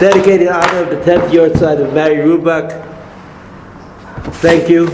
[0.00, 2.86] Dedicated in honor of the 10th yahrzeit of Mary Rubach.
[4.40, 4.86] Thank you.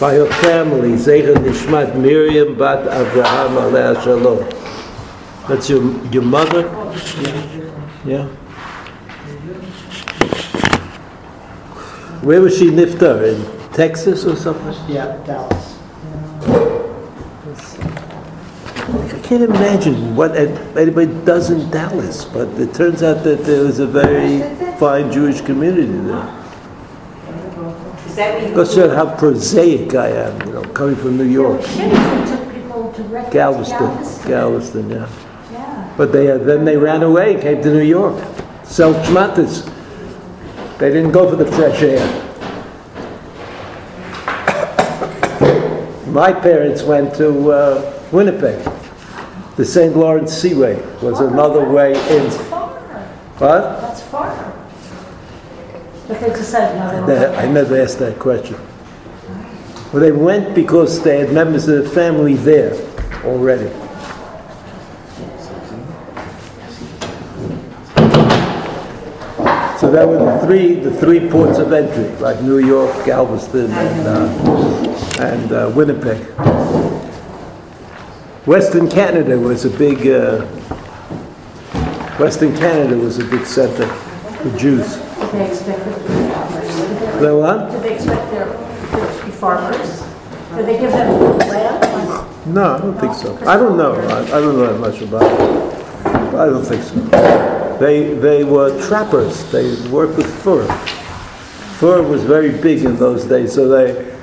[0.00, 4.38] By her family, Zecher Nishmat Miriam Bat Avraham Aleh Shalom.
[5.48, 5.80] That's your,
[6.12, 6.62] your mother?
[8.04, 8.26] Yeah?
[12.22, 13.22] Where was she niftar?
[13.32, 14.74] In Texas or something?
[14.92, 15.76] Yeah, Dallas.
[19.26, 23.80] I can't imagine what anybody does in Dallas, but it turns out that there was
[23.80, 24.38] a very
[24.76, 26.44] fine Jewish community there.
[28.48, 28.54] you?
[28.54, 31.60] Goes how prosaic I am, you know, coming from New York.
[31.64, 35.08] Kennedy took people to Rec- Galveston, Galveston, yeah.
[35.50, 35.94] Yeah.
[35.96, 38.22] But they, uh, then they ran away, came to New York,
[38.62, 39.68] sell schmattes.
[40.78, 42.06] They didn't go for the fresh air.
[46.12, 48.85] My parents went to uh, Winnipeg.
[49.56, 49.96] The St.
[49.96, 52.24] Lawrence Seaway was another way in.
[52.24, 52.36] That's.
[53.38, 53.80] What?
[53.80, 54.54] That's far.
[56.06, 57.38] But they decided to.
[57.38, 58.58] I never asked that question.
[59.92, 62.74] Well, they went because they had members of the family there
[63.24, 63.70] already.
[69.80, 74.06] So that were the three, the three ports of entry, like New York, Galveston, and,
[74.06, 76.95] uh, and uh, Winnipeg.
[78.46, 80.46] Western Canada was a big, uh,
[82.16, 84.94] Western Canada was a big center for Jews.
[84.94, 87.34] Did they expect there to be farmers?
[87.34, 87.70] What?
[87.72, 90.00] Did they expect there to be farmers?
[90.54, 92.54] Did they give them land?
[92.54, 93.36] No, I don't think so.
[93.48, 93.94] I don't know.
[93.94, 96.36] I, I don't know that much about it.
[96.36, 97.78] I don't think so.
[97.80, 99.50] They, they were trappers.
[99.50, 100.68] They worked with fur.
[101.78, 103.52] Fur was very big in those days.
[103.52, 104.14] So they,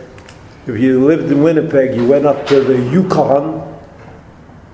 [0.65, 3.72] if you lived in Winnipeg, you went up to the Yukon,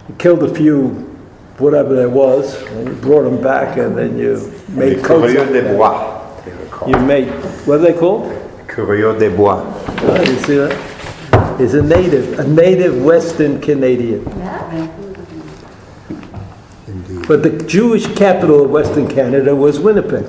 [0.10, 0.90] you killed a few,
[1.60, 5.32] whatever there was, and you brought them back, and then you made coats.
[5.32, 6.44] coureurs des bois.
[6.44, 6.90] they were.
[6.90, 7.30] You made,
[7.66, 8.34] what are they called?
[8.68, 9.64] Coureurs des bois.
[10.02, 11.60] Oh, you see that?
[11.60, 14.26] He's a native, a native Western Canadian.
[14.26, 14.96] Yeah.
[17.28, 20.26] But the Jewish capital of Western Canada was Winnipeg.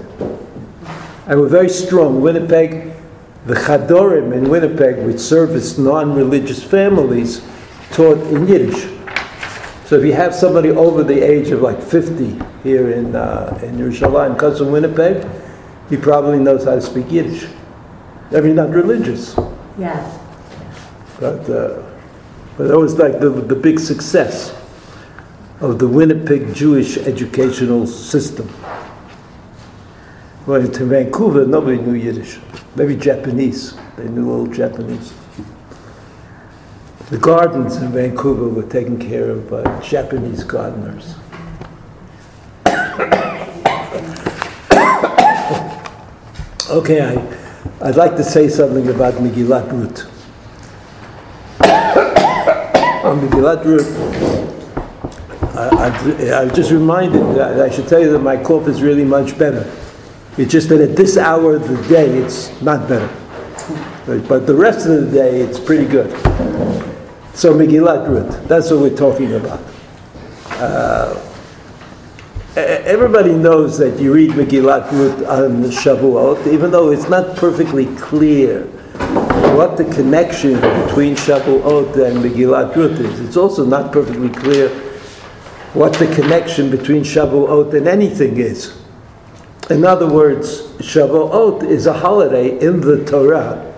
[1.26, 2.20] And were very strong.
[2.20, 2.92] Winnipeg,
[3.46, 7.40] the Chadorim in Winnipeg, which serviced non-religious families,
[7.92, 8.99] taught in Yiddish.
[9.90, 13.76] So if you have somebody over the age of like 50 here in, uh, in
[13.76, 15.28] Yerushalayim, comes from Winnipeg,
[15.88, 17.48] he probably knows how to speak Yiddish.
[18.30, 19.36] I mean, not religious.
[19.76, 20.16] Yeah.
[21.18, 21.82] But, uh,
[22.56, 24.56] but that was like the, the big success
[25.58, 28.48] of the Winnipeg Jewish educational system.
[30.46, 32.38] Going to Vancouver, nobody knew Yiddish.
[32.76, 33.74] Maybe Japanese.
[33.96, 35.12] They knew a little Japanese.
[37.10, 41.16] The gardens in Vancouver were taken care of by Japanese gardeners.
[46.70, 47.16] okay, I,
[47.80, 50.06] I'd like to say something about Megillat Ruth.
[53.04, 53.90] On Megillat Ruth,
[55.56, 55.88] I, I,
[56.30, 59.36] I was just reminded that I should tell you that my cough is really much
[59.36, 59.68] better.
[60.38, 63.12] It's just that at this hour of the day, it's not better.
[64.06, 66.16] But the rest of the day, it's pretty good.
[67.34, 69.60] So Megillat Ruth, that's what we're talking about.
[70.50, 71.18] Uh,
[72.56, 78.64] everybody knows that you read Megillat Ruth on Shavuot, even though it's not perfectly clear
[79.56, 83.20] what the connection between Shavuot and Megillat Ruth is.
[83.20, 84.68] It's also not perfectly clear
[85.72, 88.76] what the connection between Shavuot and anything is.
[89.70, 93.69] In other words, Shavuot is a holiday in the Torah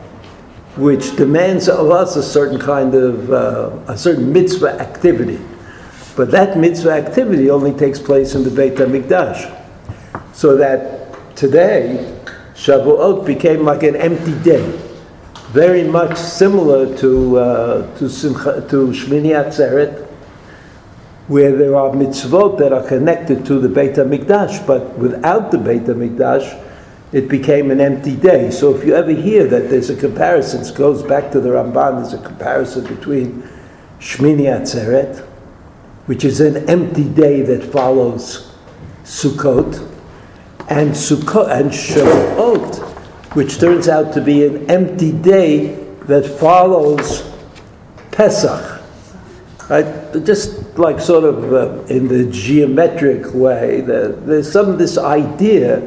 [0.77, 5.39] which demands of us a certain kind of, uh, a certain mitzvah activity.
[6.17, 9.59] But that mitzvah activity only takes place in the Beit HaMikdash.
[10.33, 12.19] So that today,
[12.55, 14.63] Shavuot became like an empty day,
[15.51, 20.07] very much similar to, uh, to, Simcha, to Shmini Atzeret,
[21.29, 25.85] where there are mitzvot that are connected to the Beit HaMikdash, but without the Beit
[25.85, 26.61] HaMikdash,
[27.13, 28.51] it became an empty day.
[28.51, 32.01] So if you ever hear that there's a comparison, it goes back to the Ramban,
[32.01, 33.49] there's a comparison between
[34.01, 35.21] Shmini Atzeret,
[36.07, 38.53] which is an empty day that follows
[39.05, 39.89] Sukkot,
[40.69, 42.81] and Sukkot and Shavuot,
[43.37, 45.75] which turns out to be an empty day
[46.05, 47.31] that follows
[48.11, 48.81] Pesach.
[49.69, 50.13] Right?
[50.25, 55.81] Just like sort of uh, in the geometric way, the, there's some this idea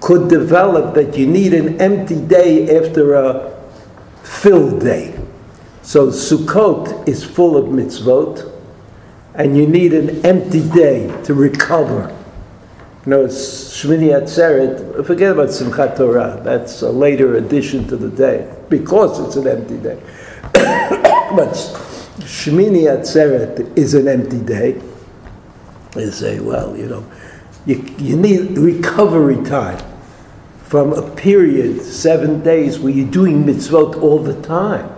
[0.00, 3.56] could develop that you need an empty day after a
[4.22, 5.18] filled day.
[5.82, 8.50] So Sukkot is full of mitzvot,
[9.34, 12.14] and you need an empty day to recover
[13.06, 15.06] No, it's Shmini Atzeret.
[15.06, 16.38] Forget about Simchat Torah.
[16.44, 19.98] That's a later addition to the day because it's an empty day.
[21.34, 21.54] but
[22.20, 24.80] Shmini Atzeret is an empty day.
[25.92, 27.10] They say, well, you know,
[27.64, 29.80] you, you need recovery time
[30.70, 34.88] from a period, seven days, where you're doing mitzvot all the time.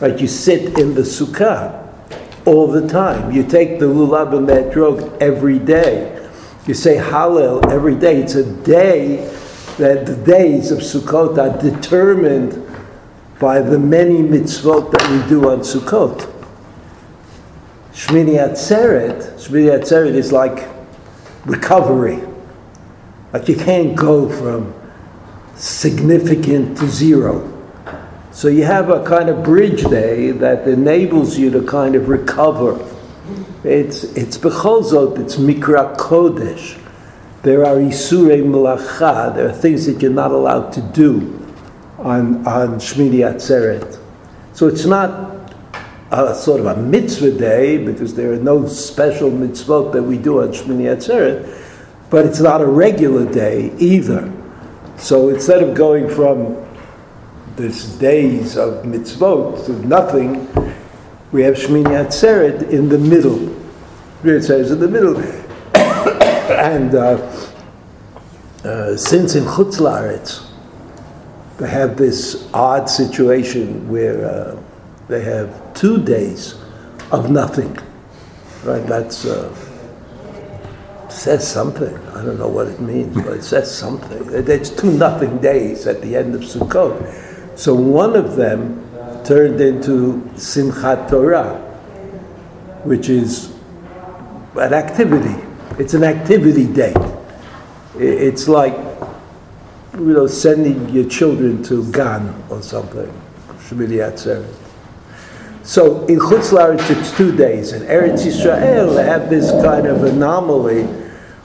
[0.00, 0.18] Right?
[0.18, 1.86] you sit in the sukkah
[2.46, 3.30] all the time.
[3.30, 6.18] You take the lulav and the etrog every day.
[6.66, 8.22] You say Hallel every day.
[8.22, 9.16] It's a day
[9.76, 12.66] that the days of Sukkot are determined
[13.38, 16.20] by the many mitzvot that we do on Sukkot.
[17.92, 20.66] Shmini Atzeret, Shmini Atzeret is like
[21.44, 22.22] recovery.
[23.34, 24.81] Like you can't go from
[25.56, 27.48] significant to zero.
[28.30, 32.78] So you have a kind of bridge day that enables you to kind of recover
[33.64, 36.78] it's it's bechol it's mikra kodesh.
[37.42, 39.34] There are isurei melacha.
[39.34, 41.38] There are things that you're not allowed to do
[41.98, 44.00] on on Shmini Atzeret.
[44.52, 45.54] So it's not
[46.10, 50.42] a sort of a mitzvah day because there are no special mitzvot that we do
[50.42, 51.48] on Shmini Atzeret,
[52.10, 54.32] but it's not a regular day either.
[55.02, 56.64] So instead of going from
[57.56, 60.46] this days of mitzvot to nothing,
[61.32, 63.50] we have Shmini Atzeret in the middle.
[64.22, 65.18] It says in the middle.
[65.74, 67.18] and uh,
[68.62, 70.48] uh, since in Chutz La'aretz,
[71.58, 74.62] they have this odd situation where uh,
[75.08, 76.54] they have two days
[77.10, 77.76] of nothing.
[78.62, 78.86] Right?
[78.86, 79.52] That's uh,
[81.12, 81.94] says something.
[82.08, 84.28] I don't know what it means, but it says something.
[84.32, 87.58] It's two nothing days at the end of Sukkot.
[87.58, 88.78] So one of them
[89.24, 91.58] turned into Simchat Torah,
[92.84, 93.54] which is
[94.56, 95.40] an activity.
[95.78, 96.94] It's an activity day.
[97.96, 98.74] It's like,
[99.94, 103.12] you know, sending your children to Gan or something.
[103.58, 104.00] Shemini.
[105.62, 107.72] So in Chutz it's two days.
[107.72, 111.01] In Eretz Yisrael they have this kind of anomaly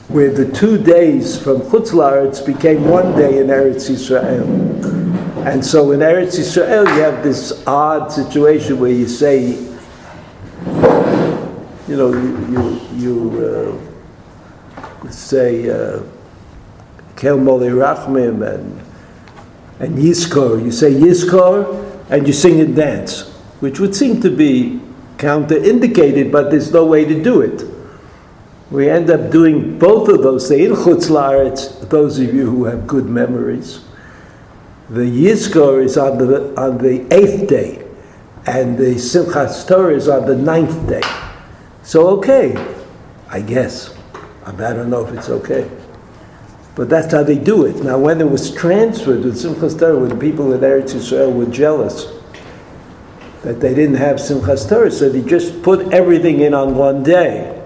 [0.09, 4.47] where the two days from Chutz La'aretz became one day in Eretz Yisrael.
[5.45, 9.49] And so in Eretz Yisrael, you have this odd situation where you say,
[11.87, 13.81] you know, you, you,
[15.03, 16.03] uh, say, uh,
[17.17, 18.81] Kel Maleh Rachamim and,
[19.79, 20.63] and Yizkor.
[20.63, 23.29] You say Yizkor and you sing and dance,
[23.59, 24.79] which would seem to be
[25.17, 27.76] counter-indicated, but there's no way to do it.
[28.69, 30.51] We end up doing both of those.
[30.51, 33.85] In Chutz La'aretz, those of you who have good memories,
[34.89, 37.85] the Yizkor is on the, on the eighth day,
[38.45, 41.01] and the Simchas Torah is on the ninth day.
[41.83, 42.55] So, okay,
[43.29, 43.93] I guess.
[44.45, 45.69] I don't know if it's okay.
[46.75, 47.77] But that's how they do it.
[47.77, 52.05] Now, when it was transferred with Simchas Torah, when people in Eretz Yisrael were jealous
[53.43, 57.56] that they didn't have Simchas Torah, so they just put everything in on one day.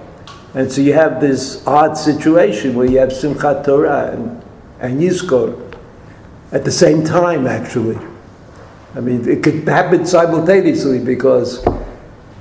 [0.53, 4.44] And so you have this odd situation where you have Simchat Torah and,
[4.80, 5.77] and Yizkor
[6.51, 7.98] at the same time, actually.
[8.94, 11.63] I mean, it could happen simultaneously because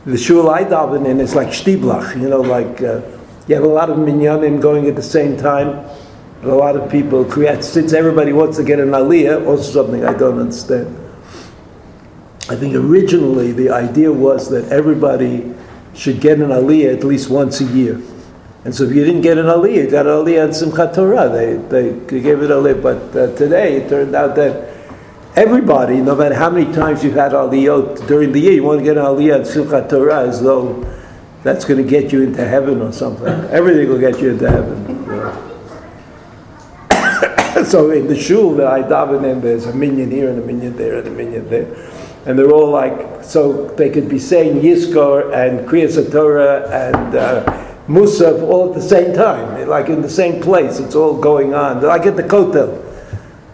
[0.05, 3.03] the shul I daven in is like shtiblach, you know, like uh,
[3.47, 5.87] you have a lot of minyanim going at the same time.
[6.43, 10.05] But a lot of people create, since everybody wants to get an aliyah, also something
[10.05, 10.97] I don't understand.
[12.49, 15.55] I think originally the idea was that everybody
[15.95, 18.01] should get an aliyah at least once a year.
[18.65, 21.29] And so if you didn't get an aliyah, you got an aliyah on Simchat Torah.
[21.29, 22.83] They, they gave it aliyah.
[22.83, 24.69] But uh, today it turned out that
[25.35, 28.85] everybody, no matter how many times you've had aliyot during the year, you want to
[28.85, 30.85] get an aliyah on Simchat Torah as though
[31.43, 33.27] that's going to get you into heaven or something.
[33.51, 34.77] Everything will get you into heaven.
[37.65, 40.77] so in the shul that I daven in, there's a minyan here and a minyan
[40.77, 41.75] there and a minyan there.
[42.27, 47.45] And they're all like, so they could be saying Yizkor and Kriyas Torah and uh,
[47.89, 50.79] Musaf all at the same time, like in the same place.
[50.79, 51.83] It's all going on.
[51.83, 52.87] Like at the Kotel.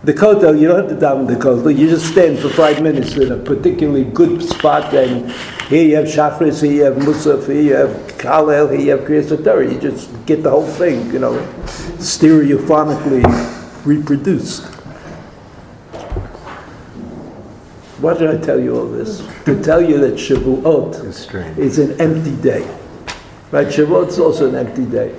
[0.04, 1.76] The Kotel, you don't have to daven the Kotel.
[1.76, 5.32] You just stand for five minutes in a particularly good spot, and
[5.68, 9.00] here you have Shachris, here you have Musaf, here you have Kalel, here you have
[9.00, 9.72] Kriyas Torah.
[9.72, 11.32] You just get the whole thing, you know,
[11.98, 13.24] stereophonically
[13.84, 14.75] reproduced.
[18.00, 19.26] Why did I tell you all this?
[19.46, 22.62] To tell you that Shavuot is an empty day.
[23.50, 25.18] Right, Shavuot is also an empty day.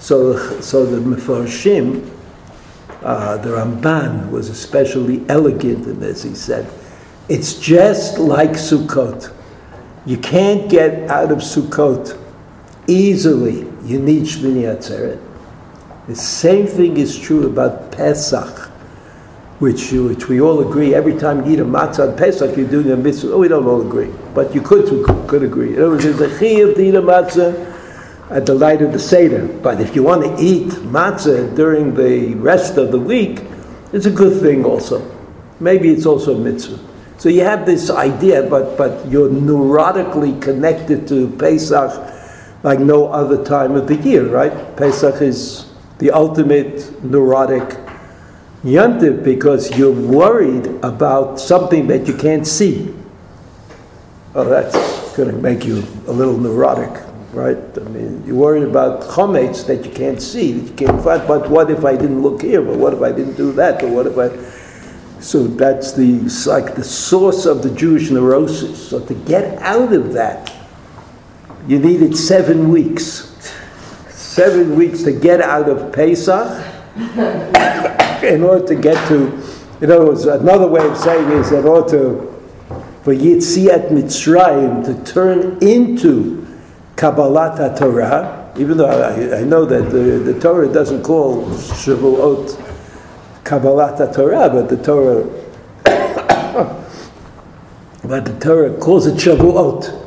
[0.00, 2.10] So, so the Mefarshim,
[3.02, 6.24] uh, the Ramban was especially elegant in this.
[6.24, 6.68] He said,
[7.28, 9.32] it's just like Sukkot.
[10.04, 12.18] You can't get out of Sukkot
[12.88, 13.68] easily.
[13.84, 15.20] You need Shmini Atzeret.
[16.06, 18.65] The same thing is true about Pesach,
[19.58, 20.94] which, which we all agree.
[20.94, 23.32] Every time you eat a matzah on Pesach, you're doing a mitzvah.
[23.32, 24.86] Oh, we don't all agree, but you could
[25.28, 25.74] could agree.
[25.74, 27.72] In other words, there's a chiyuv to eat a matzah
[28.30, 29.46] at the light of the Seder.
[29.46, 33.42] But if you want to eat matzah during the rest of the week,
[33.92, 35.00] it's a good thing also.
[35.58, 36.78] Maybe it's also a mitzvah.
[37.18, 42.12] So you have this idea, but, but you're neurotically connected to Pesach
[42.62, 44.76] like no other time of the year, right?
[44.76, 47.85] Pesach is the ultimate neurotic
[48.66, 52.92] yontif because you're worried about something that you can't see.
[54.34, 57.56] Oh, that's going to make you a little neurotic, right?
[57.78, 61.26] I mean, you're worried about chometz that you can't see, that you can't find.
[61.26, 62.60] But what if I didn't look here?
[62.60, 63.82] Or what if I didn't do that?
[63.84, 64.28] Or what if I?
[65.20, 66.18] So that's the
[66.50, 68.90] like the source of the Jewish neurosis.
[68.90, 70.52] So to get out of that,
[71.66, 73.32] you needed seven weeks.
[74.10, 76.62] Seven weeks to get out of Pesach
[78.22, 79.26] in order to get to,
[79.80, 82.42] in other words, another way of saying is in order to,
[83.02, 86.46] for Yetziat Mitzrayim to turn into
[86.96, 92.62] Kabbalat Torah, even though I, I, know that the, the Torah doesn't call Shavuot
[93.44, 95.24] Kabbalat Torah, but the Torah,
[98.02, 100.05] but the Torah calls it Shavuot.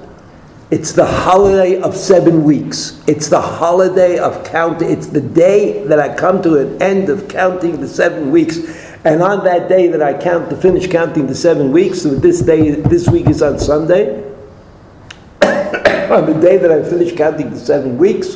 [0.72, 3.02] It's the holiday of seven weeks.
[3.08, 4.92] It's the holiday of counting.
[4.92, 8.60] It's the day that I come to an end of counting the seven weeks.
[9.04, 12.42] And on that day that I count to finish counting the seven weeks, so this
[12.42, 14.22] day, this week is on Sunday.
[15.42, 18.36] on the day that I finish counting the seven weeks,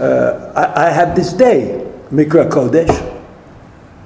[0.00, 3.09] uh, I, I have this day, Mikra Kodesh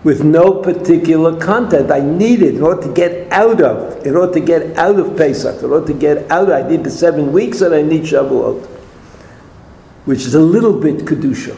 [0.05, 1.91] with no particular content.
[1.91, 5.17] I need it in order to get out of, in order to get out of
[5.17, 8.67] Pesach, in order to get out, I need the seven weeks and I need Shavuot,
[10.05, 11.57] which is a little bit Kedusha.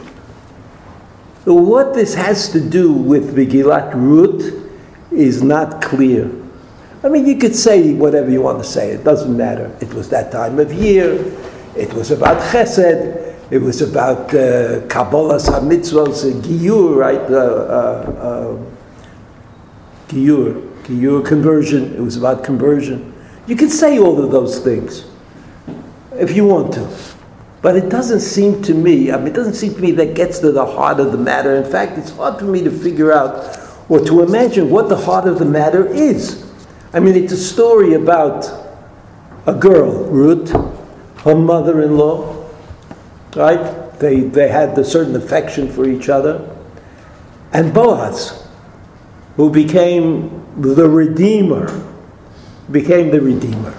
[1.43, 4.71] So what this has to do with Megillat Ruth
[5.11, 6.31] is not clear.
[7.03, 9.75] I mean, you could say whatever you want to say, it doesn't matter.
[9.81, 11.13] It was that time of year,
[11.75, 17.19] it was about Chesed, it was about uh, Kabbalah HaMitzvos, uh, Giyur, right?
[17.19, 18.57] Uh, uh, uh,
[20.09, 21.93] Giyur, Giyur conversion.
[21.95, 23.13] It was about conversion.
[23.45, 25.05] You can say all of those things
[26.19, 26.89] if you want to.
[27.61, 30.39] But it doesn't seem to me, I mean, it doesn't seem to me that gets
[30.39, 31.55] to the heart of the matter.
[31.55, 33.57] In fact, it's hard for me to figure out
[33.89, 36.45] or to imagine what the heart of the matter is.
[36.93, 38.45] I mean, it's a story about
[39.45, 40.51] a girl, Ruth,
[41.23, 42.36] her mother in law,
[43.35, 43.93] right?
[43.99, 46.55] They, they had a certain affection for each other.
[47.53, 48.47] And Boaz,
[49.35, 51.67] who became the Redeemer,
[52.71, 53.77] became the Redeemer.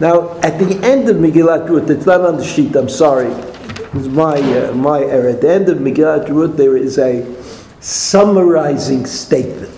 [0.00, 4.08] Now, at the end of Megillat Ruth, it's not on the sheet, I'm sorry, it's
[4.08, 5.28] my, uh, my error.
[5.28, 7.26] At the end of Megillat Ruth, there is a
[7.80, 9.71] summarizing statement.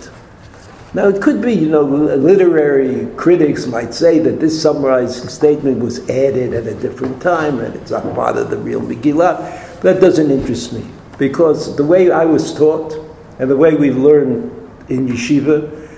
[0.95, 6.09] Now, it could be, you know, literary critics might say that this summarizing statement was
[6.09, 9.81] added at a different time and it's not part of the real Megillah.
[9.81, 10.87] That doesn't interest me
[11.17, 12.93] because the way I was taught
[13.39, 15.89] and the way we learn in yeshiva,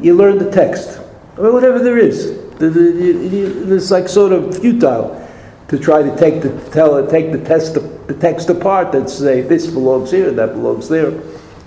[0.00, 1.00] you learn the text,
[1.34, 2.26] whatever there is.
[2.60, 5.28] It's like sort of futile
[5.66, 9.66] to try to take the tell take the text the text apart and say this
[9.66, 11.10] belongs here, that belongs there,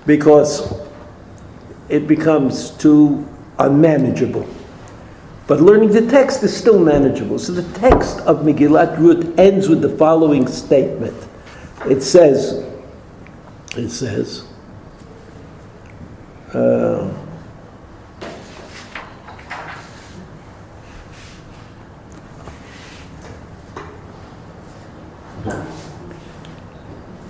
[0.06, 0.72] because
[1.90, 3.28] it becomes too
[3.58, 4.48] unmanageable.
[5.48, 7.40] But learning the text is still manageable.
[7.40, 11.16] So the text of Megillat Ruth ends with the following statement.
[11.88, 12.64] It says,
[13.76, 14.44] it says,
[16.54, 17.12] uh,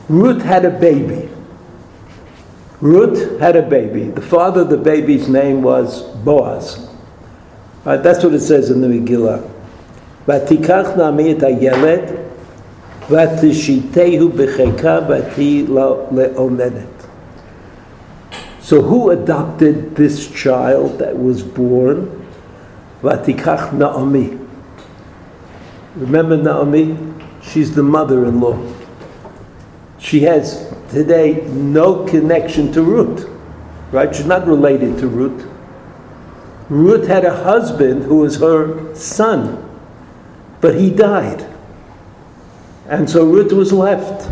[0.10, 1.30] Ruth had a baby.
[2.81, 4.05] Ruth had a baby.
[4.11, 6.89] The father of the baby's name was Boaz.
[7.85, 9.51] Right, that's what it says in the Megillah.
[10.29, 12.01] ותיקח נעמי את הילד
[13.11, 15.67] ותשיתהו בחיקה ותהי
[16.13, 16.95] לאומנת.
[18.63, 22.25] So who adopted this child that was born?
[23.03, 24.39] Vatikach Naomi.
[25.97, 26.97] Remember Naomi?
[27.43, 28.57] She's the mother-in-law.
[30.00, 33.30] She has today no connection to Ruth,
[33.92, 34.14] right?
[34.16, 35.46] She's not related to Ruth.
[36.70, 39.80] Ruth had a husband who was her son,
[40.62, 41.46] but he died.
[42.88, 44.30] And so Ruth was left.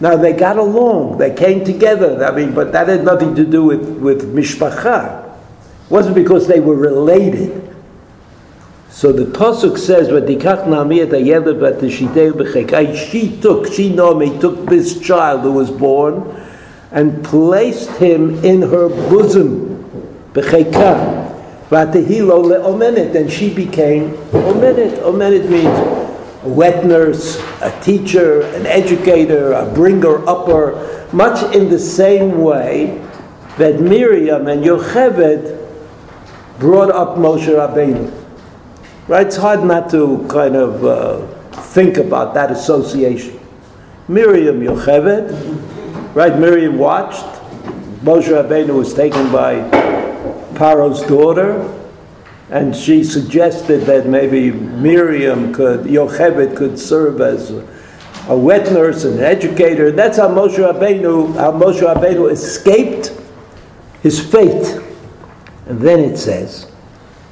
[0.00, 3.64] Now they got along, they came together, I mean, but that had nothing to do
[3.64, 5.24] with, with mishpacha.
[5.24, 7.73] It wasn't because they were related.
[8.94, 14.66] So the pasuk says, "V'tikach Naomi et hayeled v'tishitei b'chekai." She took, she Naomi took
[14.66, 16.22] this child who was born,
[16.92, 19.84] and placed him in her bosom,
[20.32, 21.28] b'cheka,
[21.70, 25.02] v'tehilo le'omenet, and she became omenet.
[25.02, 25.76] Omenet means
[26.44, 33.04] a wet nurse, a teacher, an educator, a bringer upper, much in the same way
[33.58, 35.58] that Miriam and Yocheved
[36.60, 38.23] brought up Moshe Rabbeinu.
[39.06, 39.26] Right?
[39.26, 41.26] It's hard not to kind of uh,
[41.74, 43.38] think about that association.
[44.08, 46.38] Miriam Yocheved, right?
[46.38, 47.24] Miriam watched.
[48.02, 49.56] Moshe Rabbeinu was taken by
[50.54, 51.70] Paro's daughter,
[52.50, 59.18] and she suggested that maybe Miriam could, Yocheved could serve as a, wet nurse and
[59.18, 59.90] an educator.
[59.90, 63.12] That's how Moshe Rabbeinu, how Moshe Rabbeinu escaped
[64.02, 64.80] his fate.
[65.66, 66.70] And then it says,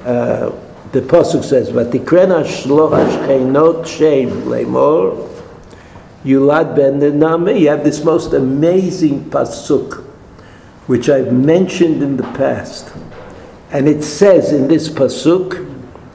[0.05, 0.51] uh,
[0.93, 5.27] the pasuk says, "Vatikrena shloch hashchenot shem lemor
[6.23, 10.03] yulad ben Nami." You have this most amazing pasuk,
[10.85, 12.93] which I've mentioned in the past,
[13.71, 15.65] and it says in this pasuk,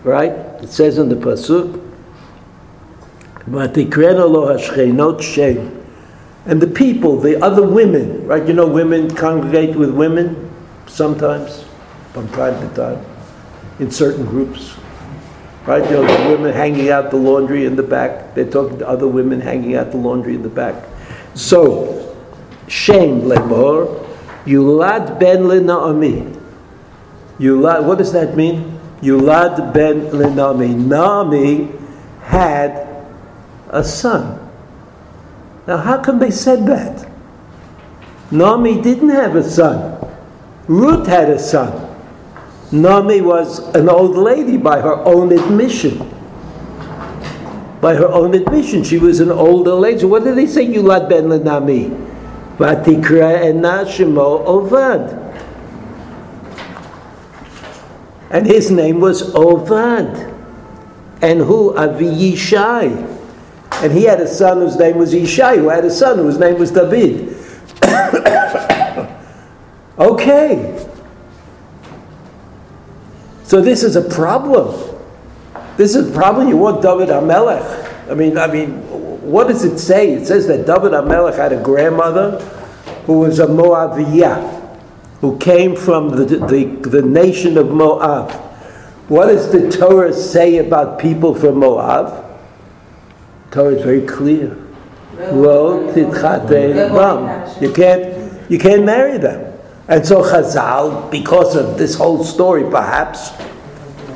[0.05, 0.33] right?
[0.63, 1.81] It says in the pasuk,
[3.51, 5.73] "Vatikrena lo hashchenot shem."
[6.47, 8.47] And the people, the other women, right?
[8.47, 10.49] You know, women congregate with women
[10.87, 11.65] sometimes,
[12.13, 13.18] from time to time
[13.79, 14.77] in certain groups.
[15.67, 15.85] Right?
[15.85, 18.35] You know, the women hanging out the laundry in the back.
[18.35, 20.83] They're talking to other women hanging out the laundry in the back.
[21.35, 22.17] So,
[22.67, 24.07] shame, lemor,
[24.45, 26.41] yulad ben lenaomi.
[27.39, 28.81] Yulad, what does that mean?
[29.03, 30.75] Yulad ben lenaomi.
[30.75, 31.71] Naomi
[32.23, 32.89] had
[33.69, 34.41] a son.
[35.67, 37.07] Now, how come they said that?
[38.31, 40.01] Naomi didn't have a son.
[40.67, 41.88] Ruth had a son.
[42.71, 45.99] Naomi was an old lady by her own admission.
[47.81, 50.05] By her own admission, she was an older lady.
[50.05, 50.67] What did they say?
[50.67, 51.91] Yulad ben Nami.
[52.59, 55.25] Vatikra ena shemo Ovad.
[58.31, 60.35] And his name was Ovad.
[61.23, 61.75] And who?
[61.77, 63.17] Avi Yishai.
[63.83, 66.59] And he had a son whose name was Yishai, who had a son whose name
[66.59, 67.37] was David.
[69.99, 70.88] okay.
[73.49, 74.75] So this is a problem.
[75.79, 76.49] This is a problem.
[76.49, 78.11] You want David Amelech.
[78.11, 78.73] I mean, I mean,
[79.23, 80.13] what does it say?
[80.13, 82.41] It says that David Amelech had a grandmother
[83.07, 84.83] who was a Moabiyah,
[85.23, 88.33] who came from the, the, the nation of Moab.
[89.09, 92.27] What does the Torah say about people from Moab?
[93.51, 94.59] Torah is very clear.
[97.63, 99.48] You can't, you can't marry them.
[99.89, 103.31] And so Chazal, because of this whole story perhaps,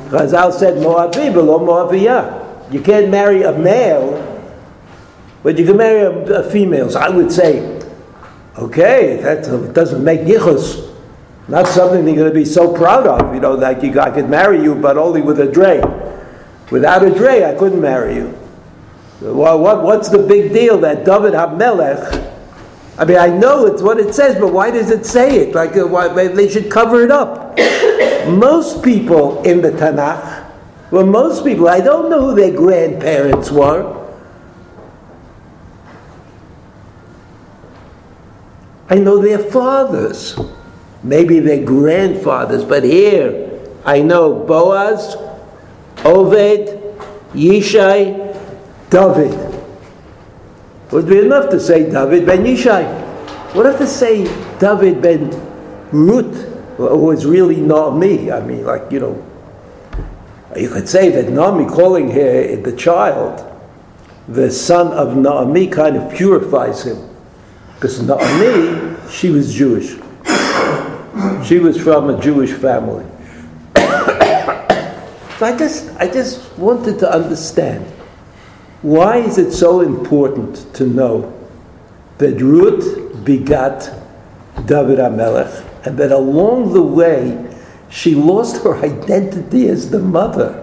[0.09, 2.71] Chazal said Moabi below Moabiyah.
[2.71, 4.21] You can't marry a male,
[5.41, 6.91] but you can marry a, a female.
[6.91, 7.81] So I would say,
[8.57, 10.91] okay, that doesn't make yichus.
[11.47, 13.33] Not something you're going to be so proud of.
[13.33, 15.81] You know, like you, I could marry you, but only with a dray.
[16.71, 18.37] Without a dray, I couldn't marry you.
[19.21, 22.32] Well, what, what's the big deal that David HaMelech
[22.97, 25.55] I mean, I know it's what it says, but why does it say it?
[25.55, 27.57] Like, uh, why, they should cover it up.
[28.27, 30.51] most people in the Tanakh,
[30.91, 33.99] well, most people, I don't know who their grandparents were.
[38.89, 40.37] I know their fathers,
[41.01, 45.15] maybe their grandfathers, but here I know Boaz,
[46.03, 46.95] Oved,
[47.33, 48.37] Yishai,
[48.91, 49.52] David.
[50.93, 52.85] Would be enough to say David ben Yishai.
[53.55, 54.25] What if to say
[54.59, 55.31] David ben
[55.91, 56.43] Ruth,
[56.77, 58.29] who was really not me?
[58.29, 59.25] I mean, like, you know,
[60.55, 63.43] you could say that Naomi calling here the child,
[64.27, 67.09] the son of Naomi, kind of purifies him.
[67.73, 69.95] Because Naomi, she was Jewish.
[71.43, 73.05] She was from a Jewish family.
[73.75, 77.92] so I just, I just wanted to understand
[78.83, 81.33] why is it so important to know
[82.17, 83.89] that Ruth begat
[84.67, 87.49] David Amelech and that along the way
[87.89, 90.59] she lost her identity as the mother?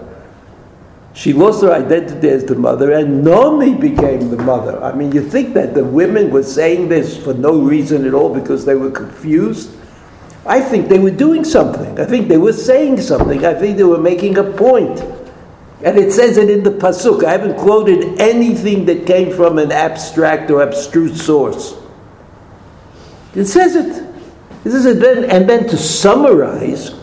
[1.13, 4.81] She lost her identity as the mother, and Naomi became the mother.
[4.81, 8.33] I mean, you think that the women were saying this for no reason at all
[8.33, 9.75] because they were confused?
[10.45, 11.99] I think they were doing something.
[11.99, 13.45] I think they were saying something.
[13.45, 14.99] I think they were making a point.
[15.83, 17.23] And it says it in the Pasuk.
[17.23, 21.75] I haven't quoted anything that came from an abstract or abstruse source.
[23.33, 24.05] It says it.
[24.63, 25.03] This is it.
[25.29, 26.93] And then to summarize,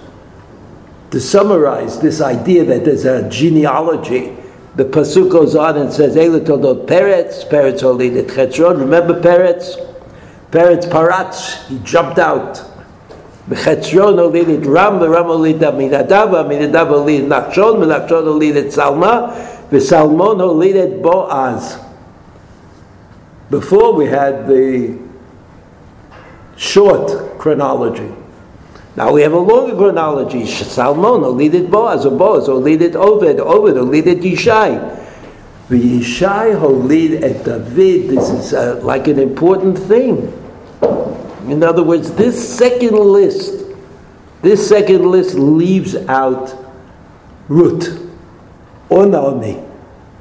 [1.11, 4.37] to summarize this idea that there's a genealogy,
[4.77, 9.75] the pasuk goes on and says, "Eila toldot Peretz, Peretz Chetzron." Remember Peretz?
[10.53, 12.63] Peretz paratz, he jumped out.
[13.49, 19.33] B'Chetzron holided Ram, Ram holided Aminadab, Aminadab holided Nachshon, Nachshon holided Salma,
[19.71, 21.79] v'Salmon holided Boaz.
[23.51, 24.99] Before we had the
[26.59, 28.13] short chronology.
[28.97, 30.45] Now we have a longer chronology.
[30.45, 34.97] Salmon olided Boaz, or Boaz olided Oved, Oved olided Yishai.
[35.71, 38.11] The Yishai holid at David.
[38.11, 40.35] This is uh, like an important thing.
[41.49, 43.65] In other words, this second list,
[44.43, 46.55] this second list leaves out
[47.49, 48.13] Ruth
[48.91, 49.55] or Naomi,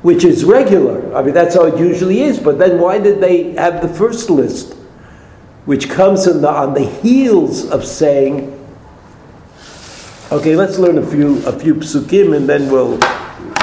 [0.01, 1.13] which is regular.
[1.15, 2.39] I mean, that's how it usually is.
[2.39, 4.73] But then why did they have the first list,
[5.65, 8.53] which comes the, on the heels of saying,
[10.31, 12.93] okay, let's learn a few a few psukim, and then we'll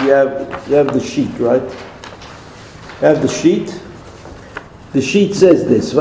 [0.04, 1.62] you have you have the sheet, right?
[1.62, 3.80] You have the sheet.
[4.94, 5.92] The sheet says this.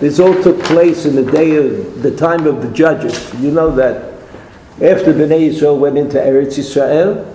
[0.00, 3.32] This all took place in the day of the time of the judges.
[3.40, 4.12] You know that
[4.74, 7.32] after Bnei Israel went into Eretz Israel,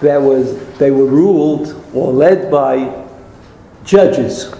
[0.00, 3.06] there was they were ruled or led by
[3.84, 4.52] judges.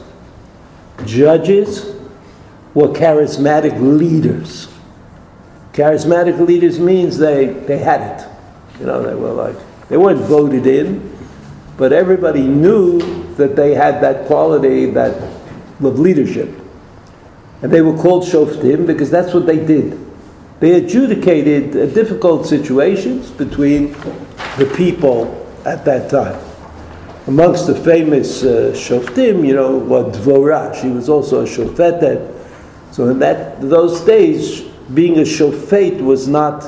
[1.05, 1.97] Judges
[2.73, 4.69] were charismatic leaders.
[5.73, 8.29] Charismatic leaders means they, they had it.
[8.79, 9.57] You know, they were like,
[9.89, 11.18] they weren't voted in,
[11.79, 13.01] but everybody knew
[13.37, 15.15] that they had that quality that
[15.87, 16.51] of leadership.
[17.63, 19.99] And they were called shoftim because that's what they did.
[20.61, 23.93] They adjudicated uh, difficult situations between
[24.59, 26.41] the people at that time.
[27.29, 30.81] Amongst the famous uh, shoftim, you know, was Dvorah.
[30.81, 32.35] She was also a shofetet.
[32.91, 34.63] So in that those days,
[34.95, 36.65] being a shofet was not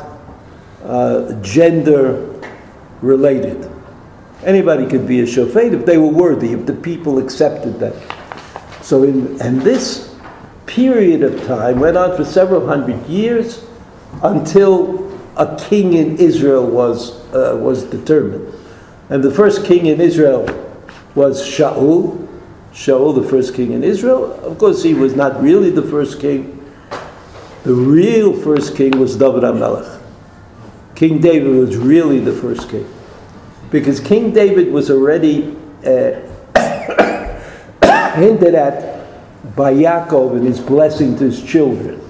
[0.84, 2.40] uh, gender
[3.00, 3.69] related.
[4.44, 7.94] Anybody could be a shofet if they were worthy, if the people accepted that.
[8.82, 10.14] So in and this
[10.66, 13.64] period of time went on for several hundred years
[14.22, 18.54] until a king in Israel was uh, was determined.
[19.10, 20.46] And the first king in Israel
[21.14, 22.26] was Shaul.
[22.72, 24.32] Shaul, the first king in Israel.
[24.44, 26.56] Of course, he was not really the first king.
[27.64, 30.00] The real first king was David HaMelech.
[30.94, 32.86] King David was really the first king.
[33.70, 36.20] Because King David was already uh,
[38.14, 38.90] hinted at
[39.56, 42.00] by Yaakov in his blessing to his children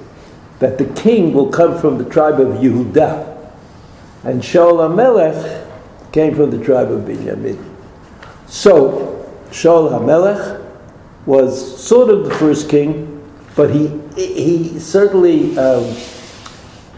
[0.58, 3.26] that the king will come from the tribe of Yehudah.
[4.24, 5.66] And Shaul HaMelech
[6.12, 7.58] came from the tribe of Benjamin.
[8.46, 10.62] So, Shaul HaMelech
[11.24, 13.22] was sort of the first king,
[13.56, 15.94] but he, he certainly um,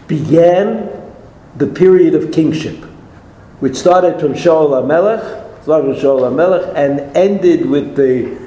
[0.07, 0.89] began
[1.55, 2.83] the period of kingship,
[3.63, 8.37] which started from Shaul HaMelech, started from Shaul HaMelech, and ended with the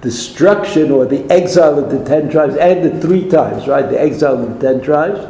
[0.00, 3.88] destruction or the exile of the ten tribes, ended three times, right?
[3.88, 5.20] The exile of the ten tribes,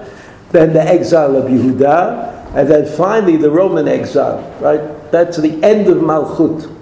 [0.52, 5.12] then the exile of Yehudah, and then finally the Roman exile, right?
[5.12, 6.74] That's the end of Malchut.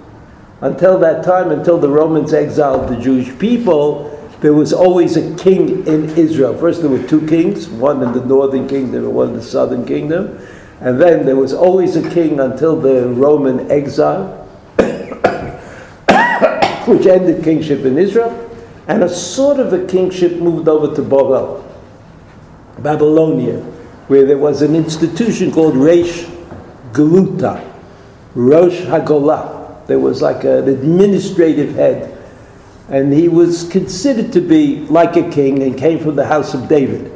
[0.61, 5.85] Until that time, until the Romans exiled the Jewish people, there was always a king
[5.87, 6.57] in Israel.
[6.57, 9.85] First, there were two kings, one in the northern kingdom and one in the southern
[9.85, 10.39] kingdom.
[10.81, 14.45] And then there was always a king until the Roman exile,
[16.87, 18.41] which ended kingship in Israel.
[18.87, 21.63] And a sort of a kingship moved over to Babel,
[22.79, 23.63] Babylonia
[24.07, 26.29] where there was an institution called Reish
[26.91, 27.73] Galuta,
[28.35, 29.85] Rosh Hagolah.
[29.87, 32.11] There was like an administrative head,
[32.87, 36.67] and he was considered to be like a king and came from the house of
[36.67, 37.11] David.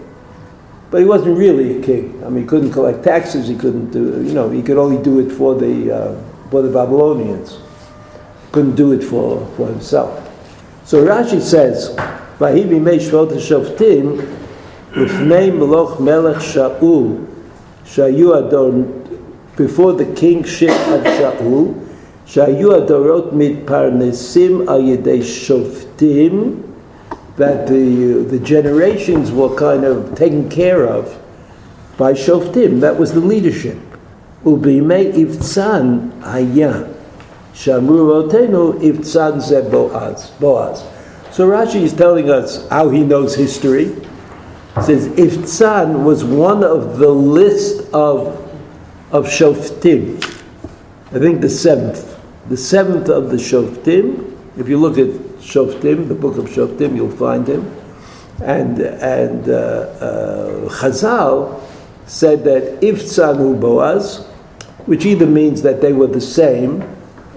[0.91, 2.23] But he wasn't really a king.
[2.25, 3.47] I mean, he couldn't collect taxes.
[3.47, 6.69] He couldn't do, you know, he could only do it for the, uh, for the
[6.69, 7.59] Babylonians.
[8.51, 10.25] Couldn't do it for, for himself.
[10.85, 11.95] So Rashi says,
[12.39, 14.17] Vahibi mei shvot ha-shoftim
[14.93, 17.27] ufnei meloch melech Shaul
[17.85, 18.95] shayu adon
[19.55, 21.87] before the kingship of Shaul
[22.25, 26.68] shayu adorot mit parnesim al yedei shoftim
[27.39, 31.17] that the, the generations were kind of taken care of
[31.97, 32.81] by Shoftim.
[32.81, 33.77] That was the leadership.
[39.71, 40.31] Boaz.
[40.31, 40.83] Boaz.
[41.31, 43.85] So Rashi is telling us how he knows history.
[44.75, 48.35] It says Ivtzan was one of the list of,
[49.13, 50.17] of Shoftim.
[51.13, 52.19] I think the seventh.
[52.49, 54.37] The seventh of the Shoftim.
[54.57, 57.75] If you look at Shoftim, the book of Shoftim, you'll find him.
[58.43, 61.61] And, and uh, uh, Chazal
[62.05, 64.25] said that if Tzanu Boaz,
[64.85, 66.83] which either means that they were the same,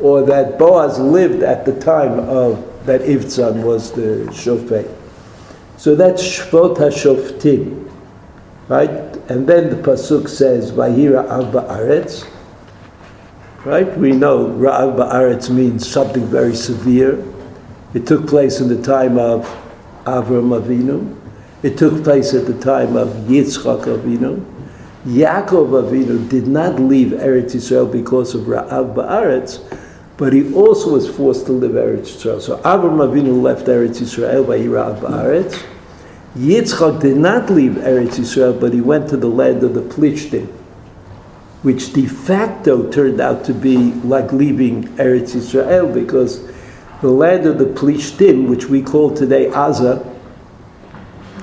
[0.01, 4.93] or that Boaz lived at the time of that Ivtzan was the Shofet.
[5.77, 7.91] So that's Shvot HaShoftim,
[8.69, 8.91] right?
[9.29, 12.29] And then the Pasuk says, Vahira Abba Aretz,
[13.65, 13.97] right?
[13.97, 17.17] We know Ra'av Ba'aretz means something very severe.
[17.95, 19.45] It took place in the time of
[20.05, 21.19] Avram Avinu.
[21.63, 24.45] It took place at the time of Yitzchak Avinu.
[25.05, 29.61] Yaakov Avinu did not leave Eretz Yisrael because of Ra'av Ba'aretz,
[30.17, 32.41] but he also was forced to live Eretz Yisrael.
[32.41, 35.63] So Avram Avinu left Eretz Yisrael by Ra'av Ba'aretz.
[36.35, 40.47] Yitzchak did not leave Eretz Yisrael, but he went to the land of the Plishtim,
[41.61, 46.52] which de facto turned out to be like leaving Eretz Yisrael because
[47.03, 50.09] the land of the Plishtim, which we call today Aza,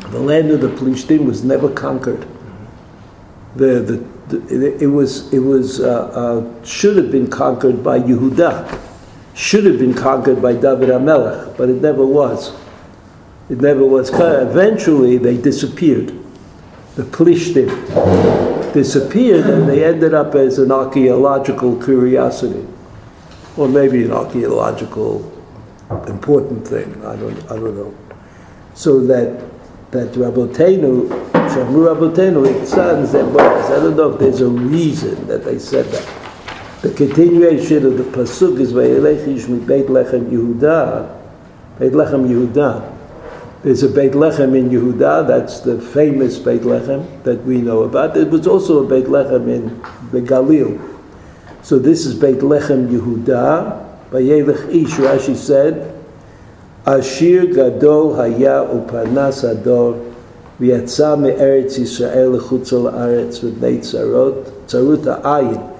[0.09, 2.25] the land of the Plishtim was never conquered.
[3.57, 8.79] The, the, the it was, it was uh, uh, should have been conquered by Yehuda,
[9.35, 12.55] should have been conquered by David HaMelech, but it never was.
[13.49, 14.11] It never was.
[14.13, 16.17] Eventually, they disappeared.
[16.95, 22.65] The Plishtim disappeared, and they ended up as an archaeological curiosity,
[23.57, 25.35] or maybe an archaeological
[26.07, 27.05] important thing.
[27.05, 27.97] I don't, I don't know.
[28.73, 29.49] So that
[29.91, 33.65] that Rabotenu, Shamru Rabotenu, sons and brothers.
[33.71, 36.81] I don't know if there's a reason that they said that.
[36.81, 41.19] The continuation of the pasuk is Vayelech Ish Beit Lechem Yehuda,
[41.79, 42.95] Beit Lechem Yehuda.
[43.63, 48.13] There's a Beit Lechem in Yehuda, that's the famous Beit Lechem that we know about.
[48.13, 50.79] There was also a Beit Lechem in the Galil.
[51.63, 53.88] So this is Beit Lechem Yehuda.
[54.11, 55.95] Vayelech Ish, Rashi said,
[56.85, 59.95] Ashir Gadol Haya Upanas Ador
[60.59, 65.75] V'yatza Me'eretz Yisrael L'chutz La'aretz V'bnei Tzarot Tzarut Ha'ayin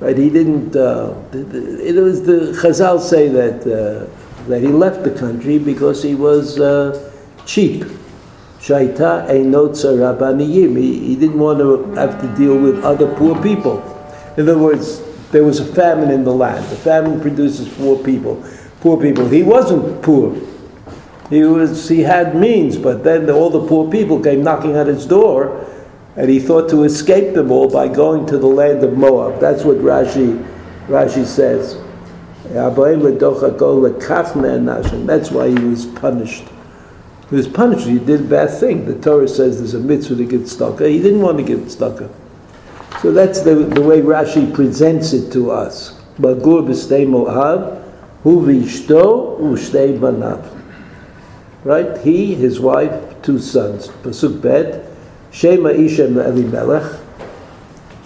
[0.00, 4.08] Right, he didn't, uh, it was the Chazal say that, uh,
[4.48, 7.12] that he left the country because he was uh,
[7.44, 7.82] cheap.
[8.60, 10.76] Shaita Einotza Rabbaniyim.
[10.78, 13.82] He didn't want to have to deal with other poor people.
[14.36, 16.64] In other words, there was a famine in the land.
[16.66, 18.42] The famine produces poor people.
[18.80, 19.28] Poor people.
[19.28, 20.36] He wasn't poor.
[21.28, 25.04] He was he had means, but then all the poor people came knocking at his
[25.04, 25.66] door,
[26.16, 29.38] and he thought to escape them all by going to the land of Moab.
[29.40, 30.42] That's what Rashi
[30.86, 31.76] Rashi says.
[32.50, 32.80] That's
[35.30, 36.44] why he was punished.
[37.28, 37.86] He was punished.
[37.86, 38.86] He did a bad thing.
[38.86, 40.88] The Torah says there's a mitzvah to give tzedakah.
[40.88, 42.08] He didn't want to give tzedakah.
[43.02, 46.00] So that's the, the way Rashi presents it to us.
[46.18, 47.84] Bagur b'stei Moab,
[48.22, 50.54] hu v'ishto u'shtei banav.
[51.64, 51.96] Right?
[51.98, 53.88] He, his wife, two sons.
[53.88, 54.84] Pasuk Bet,
[55.30, 57.00] Shema Isha Elimelech.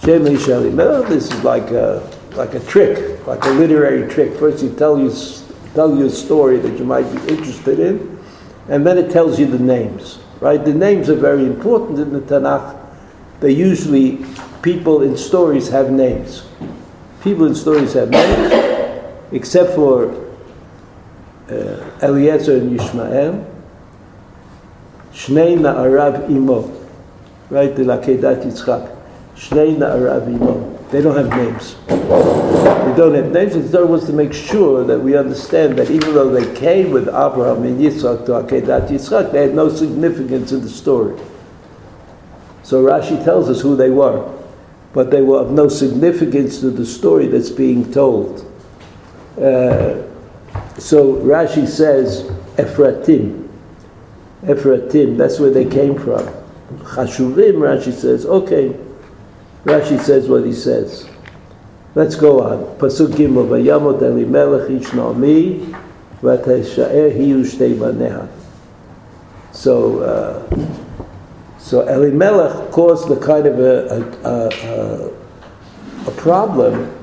[0.03, 1.09] Shema Isha Elimelech.
[1.09, 4.33] This is like a like a trick, like a literary trick.
[4.37, 5.11] First, he tell you
[5.73, 8.19] tell you a story that you might be interested in,
[8.67, 10.19] and then it tells you the names.
[10.39, 10.63] Right?
[10.63, 12.77] The names are very important in the Tanakh.
[13.39, 14.25] They usually
[14.63, 16.47] people in stories have names.
[17.21, 20.11] People in stories have names, except for
[21.49, 23.49] uh, Eliezer and Yishmael.
[25.13, 26.87] Shnei Na'arav Imo.
[27.49, 27.75] Right?
[27.75, 28.97] The Lakedat Yitzchak.
[29.35, 30.79] Shnei Na'arav Imo.
[30.89, 31.75] They don't have names.
[31.87, 33.53] They don't have names.
[33.53, 37.07] The Torah wants to make sure that we understand that even though they came with
[37.07, 41.19] Abraham and Yitzchak to Akedat Yitzchak, they had no significance in the story.
[42.63, 44.32] So Rashi tells us who they were,
[44.93, 48.41] but they were of no significance to the story that's being told.
[49.37, 50.03] Uh,
[50.77, 52.23] so Rashi says
[52.57, 53.49] Ephratim.
[54.43, 56.25] Ephratim, that's where they came from.
[56.79, 58.75] Chashuvim, Rashi says, okay.
[59.63, 61.09] Rashi says what he says.
[61.95, 62.77] Let's go on.
[62.77, 65.59] Pasuk Gimel, Vayamot Elimelech ish Naomi,
[66.21, 68.29] Vateshaer hiyu shtei.
[69.51, 70.82] So, uh,
[71.63, 75.09] so Elimelech caused the kind of a, a, a,
[76.07, 76.93] a problem.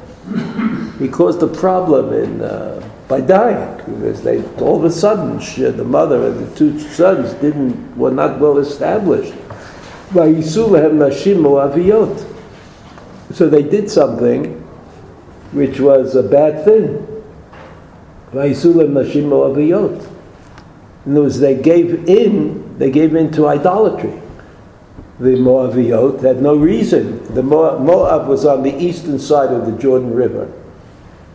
[0.99, 5.63] He caused a problem in uh, by dying because they all of a sudden she,
[5.63, 9.33] the mother and the two sons didn't were not well established.
[13.33, 14.61] So they did something
[15.53, 17.07] which was a bad thing.
[18.33, 18.39] In
[21.13, 24.20] other words, they gave in, they gave in to idolatry.
[25.21, 27.23] The Moabiyot had no reason.
[27.35, 30.51] The Moab was on the eastern side of the Jordan River.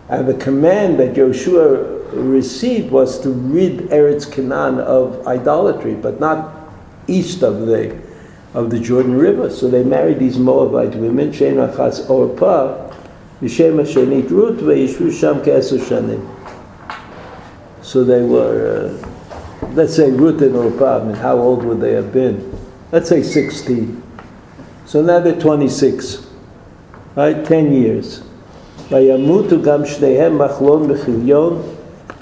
[0.09, 6.67] And the command that Joshua received was to rid Eretz Canaan of idolatry, but not
[7.07, 8.03] east of the
[8.55, 9.51] of the Jordan River.
[9.51, 11.31] So they married these Moabite women,
[14.61, 16.25] Vayishvu Sham Shanim.
[17.83, 18.97] So they were,
[19.61, 22.54] uh, let's say Ruth and Orpah, I mean, how old would they have been?
[22.94, 24.02] Let's say 16.
[24.86, 26.26] So now they're 26,
[27.16, 27.44] right?
[27.44, 28.22] 10 years.
[28.90, 31.62] וימותו גם שניהם מחלון בכליון,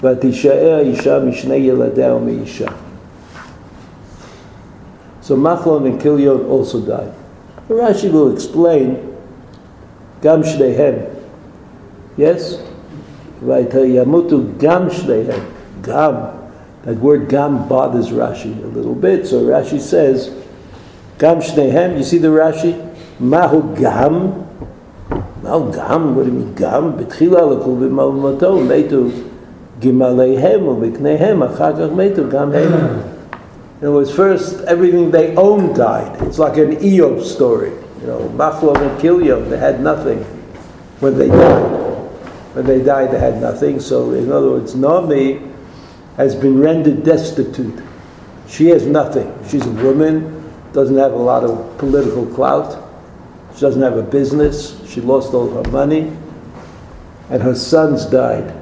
[0.03, 2.71] ותישאר האישה משני ילדיה ומאישה.
[5.29, 7.13] So Machlon and Kilion also died.
[7.67, 9.15] Rashi will explain
[10.21, 11.23] Gam Shnehem.
[12.17, 12.57] Yes?
[13.39, 15.45] Right, Yamutu Gam Shnehem.
[15.83, 16.49] Gam.
[16.83, 19.27] That word Gam bothers Rashi a little bit.
[19.27, 20.33] So Rashi says,
[21.18, 21.96] Gam Shnehem.
[21.96, 22.94] You see the Rashi?
[23.20, 24.46] Mahu Gam.
[25.42, 26.14] Mahu Gam.
[26.16, 26.98] What do you mean Gam?
[26.98, 29.30] Betchila lekul b'malmato metu
[29.80, 33.10] gimaleihem u'biknehem achar kach metu Gam Hem.
[33.80, 36.22] In other words, first everything they owned died.
[36.22, 37.70] It's like an Eob story.
[38.00, 40.18] You know, Machlon and Kilion, they had nothing
[41.00, 41.74] when they died.
[42.54, 43.80] When they died, they had nothing.
[43.80, 45.40] So, in other words, Naomi
[46.16, 47.82] has been rendered destitute.
[48.46, 49.34] She has nothing.
[49.48, 52.77] She's a woman, doesn't have a lot of political clout.
[53.55, 54.79] She doesn't have a business.
[54.87, 56.11] She lost all her money.
[57.29, 58.53] And her sons died.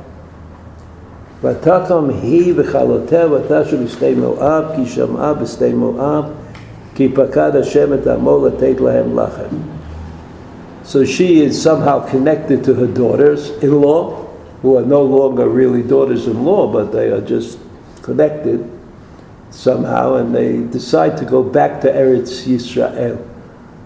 [1.43, 6.25] ותקם היא וכלותיה ותשו בשתי מואב, כי שמעה בשתי מואב,
[6.95, 9.56] כי פקד השם את עמו לתת להם לחם.
[10.84, 14.25] So she is somehow connected to her daughters-in-law,
[14.63, 17.60] who are no longer really daughters-in-law, but they are just
[18.01, 18.63] connected
[19.52, 23.28] somehow, and they decide to go back to Eretz Yisrael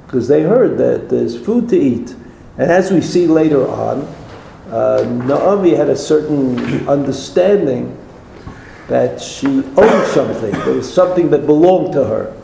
[0.06, 2.14] because they heard that there's food to eat.
[2.56, 4.02] And as we see later on,
[4.70, 7.96] uh, Naomi had a certain understanding
[8.88, 10.52] that she owned something.
[10.52, 12.36] There was something that belonged to her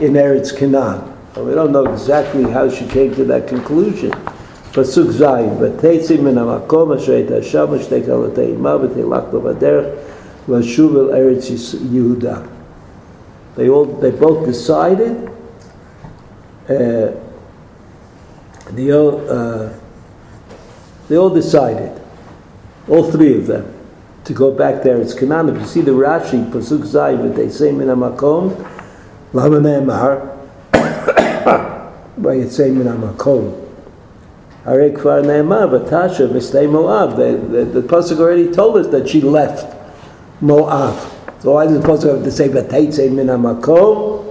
[0.00, 1.16] in Eretz Canaan.
[1.34, 4.12] Well, we don't know exactly how she came to that conclusion.
[4.72, 5.58] Pasuk Zayin,
[10.50, 12.48] Vashuv el Eretz Yehuda.
[13.56, 15.28] They all they both decided.
[16.68, 17.12] Uh,
[18.72, 19.72] they all uh,
[21.08, 22.00] they all decided,
[22.88, 23.74] all three of them,
[24.24, 25.00] to go back there.
[25.00, 25.48] It's Canaan.
[25.48, 28.54] If you see the Rashi pasuk Zayin, they say Minamakom,
[29.32, 30.36] lama ne'emar,
[32.34, 33.68] it's min Minamakom.
[34.64, 37.16] Hare kvar ne'emar, v'tasha, mislei Moab.
[37.16, 39.79] The, the, the pasuk already told us that she left.
[40.41, 40.95] Moab.
[41.39, 44.21] So why does the Pasuk have to say, ותצא מן המקום?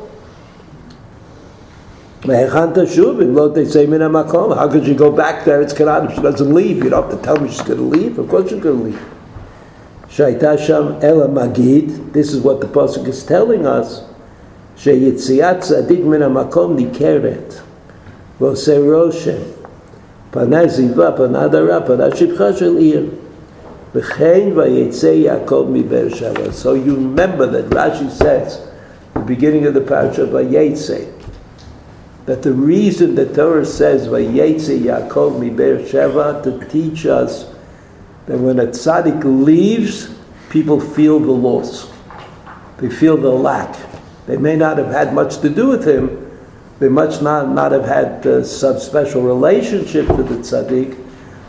[2.26, 4.52] והיכן תשוב אם לא תצא מן המקום?
[4.52, 5.61] How could she go back there?
[5.61, 6.83] It's Canaan if she doesn't leave.
[6.83, 8.18] You don't have to tell me she's going to leave.
[8.18, 8.98] Of course she's going to leave.
[10.09, 14.00] שהייתה שם אל המגיד, this is what the Pasuk is telling us,
[14.76, 17.54] שיציאת צדיק מן המקום ניכרת,
[18.40, 19.42] ועושה רושם,
[20.30, 23.07] פנה זיווה, פנה דרה, פנה שפחה של עיר.
[23.91, 24.02] So
[26.75, 28.69] you remember that Rashi says,
[29.15, 31.12] the beginning of the parasha, of Vayetze,
[32.28, 37.45] that the reason the Torah says Vayetze Yaakov miber Sheva to teach us
[38.28, 40.13] that when a tzaddik leaves,
[40.52, 41.91] people feel the loss.
[42.78, 43.75] They feel the lack.
[44.28, 46.30] They may not have had much to do with him.
[46.78, 50.95] They must not, not have had uh, some special relationship to the tzaddik,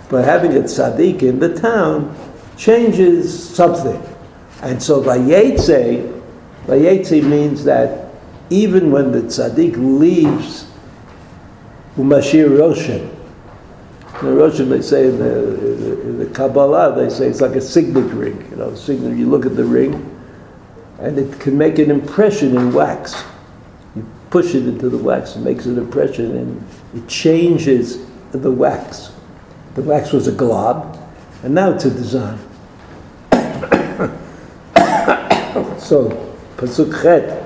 [0.09, 2.17] but having a tzaddik in the town
[2.61, 4.01] changes something.
[4.63, 6.23] And so Vayetze,
[6.67, 8.13] Vayetze means that
[8.51, 10.67] even when the tzaddik leaves,
[11.97, 13.17] Umashir Roshem.
[14.21, 18.13] The Roshem, they say in the, in the Kabbalah, they say it's like a signet
[18.13, 18.47] ring.
[18.51, 19.17] You know, signet.
[19.17, 19.95] You look at the ring,
[20.99, 23.25] and it can make an impression in wax.
[23.97, 29.13] You push it into the wax, it makes an impression, and it changes the wax.
[29.75, 30.99] The wax was a glob,
[31.43, 32.39] and now it's a design.
[35.90, 36.10] so,
[36.58, 37.46] pasuk chet.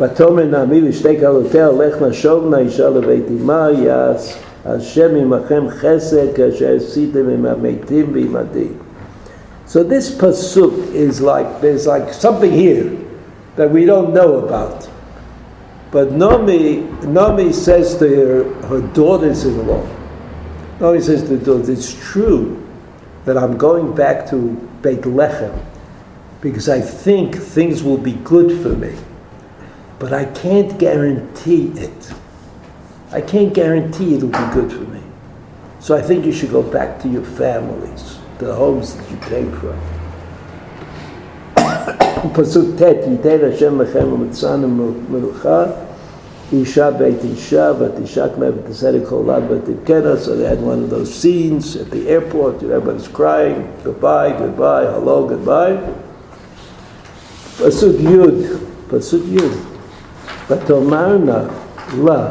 [0.00, 6.76] ותאמר נעמי לשתי כלותיה, לך נשוב נא אישה לבית אמה, יעש השם עמכם חסד כאשר
[6.76, 8.68] עשיתם עם המתים ועמדי.
[9.68, 12.90] So this pasuk is like, there's like something here
[13.56, 14.88] that we don't know about.
[15.90, 19.86] But Nomi, Nomi says to her, her daughters-in-law,
[20.80, 22.62] Nomi says to the daughters, it's true
[23.24, 24.36] that I'm going back to
[24.82, 25.54] Beit Lechem
[26.40, 28.94] because I think things will be good for me
[29.98, 32.12] but I can't guarantee it.
[33.10, 35.00] I can't guarantee it'll be good for me.
[35.80, 39.50] So I think you should go back to your families, the homes that you came
[39.60, 39.78] from.
[42.34, 45.64] פסוק ט', ייתן השם לכם ומצאנו מלוכה,
[46.52, 51.76] אישה בית אישה, ותשק מהם ותעשה לקולד ותבכנה, so they had one of those scenes
[51.76, 55.76] at the airport, everybody's crying, goodbye, goodbye, hello, goodbye.
[57.58, 58.16] פסוק י',
[58.88, 59.38] פסוק י',
[60.50, 61.42] ותאמרנה
[62.04, 62.30] לה,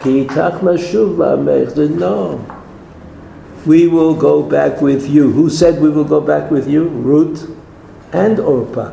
[0.00, 2.38] כי איתך נשוב לעמך, זה no.
[3.64, 5.30] We will go back with you.
[5.30, 6.88] Who said we will go back with you?
[6.88, 7.48] Ruth
[8.12, 8.90] and Orpah.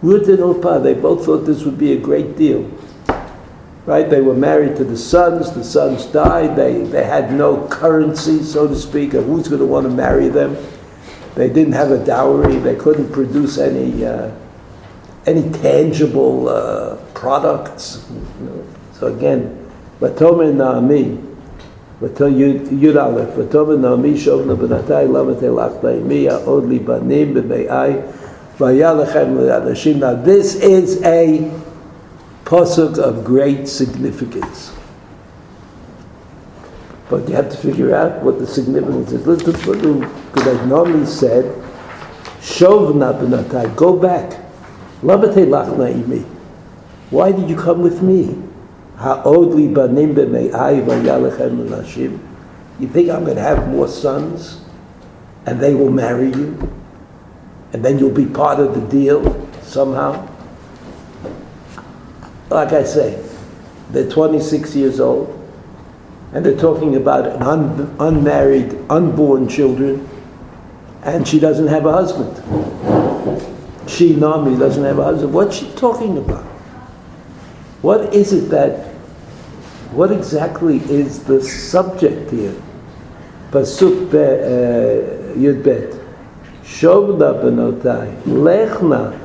[0.00, 2.70] Ruth and Orpah, they both thought this would be a great deal.
[3.84, 4.08] Right?
[4.08, 8.66] They were married to the sons, the sons died, they, they had no currency, so
[8.66, 10.56] to speak, of who's going to want to marry them.
[11.34, 14.30] They didn't have a dowry, they couldn't produce any, uh,
[15.25, 18.05] any tangible uh, products.
[18.93, 21.17] So again, Vatomer Naami,
[21.99, 28.13] Yud Aleph, Vatomer Naami Shovna Benatai Lamet Elach Baimi Od Li Banim B'Mei'ai
[28.57, 29.97] Vayalechem L'Anashim.
[29.97, 31.51] Now this is a
[32.43, 34.71] pasuk of great significance.
[37.09, 39.25] But you have to figure out what the significance is.
[39.25, 41.45] Listen to what normally said,
[42.39, 44.44] Shovna Benatai, go back.
[47.09, 48.35] Why did you come with me?
[52.79, 54.61] You think I'm going to have more sons,
[55.45, 56.71] and they will marry you,
[57.73, 60.27] and then you'll be part of the deal somehow?
[62.49, 63.21] Like I say,
[63.91, 65.31] they're 26 years old,
[66.33, 70.07] and they're talking about un- unmarried, unborn children,
[71.03, 73.54] and she doesn't have a husband
[73.87, 75.33] she normally doesn't have a husband.
[75.33, 76.43] What's she talking about?
[77.81, 78.87] What is it that,
[79.91, 82.55] what exactly is the subject here?
[83.51, 86.01] Pasuk uh, Yud Bet.
[86.63, 89.19] Shovna benotai, lechna,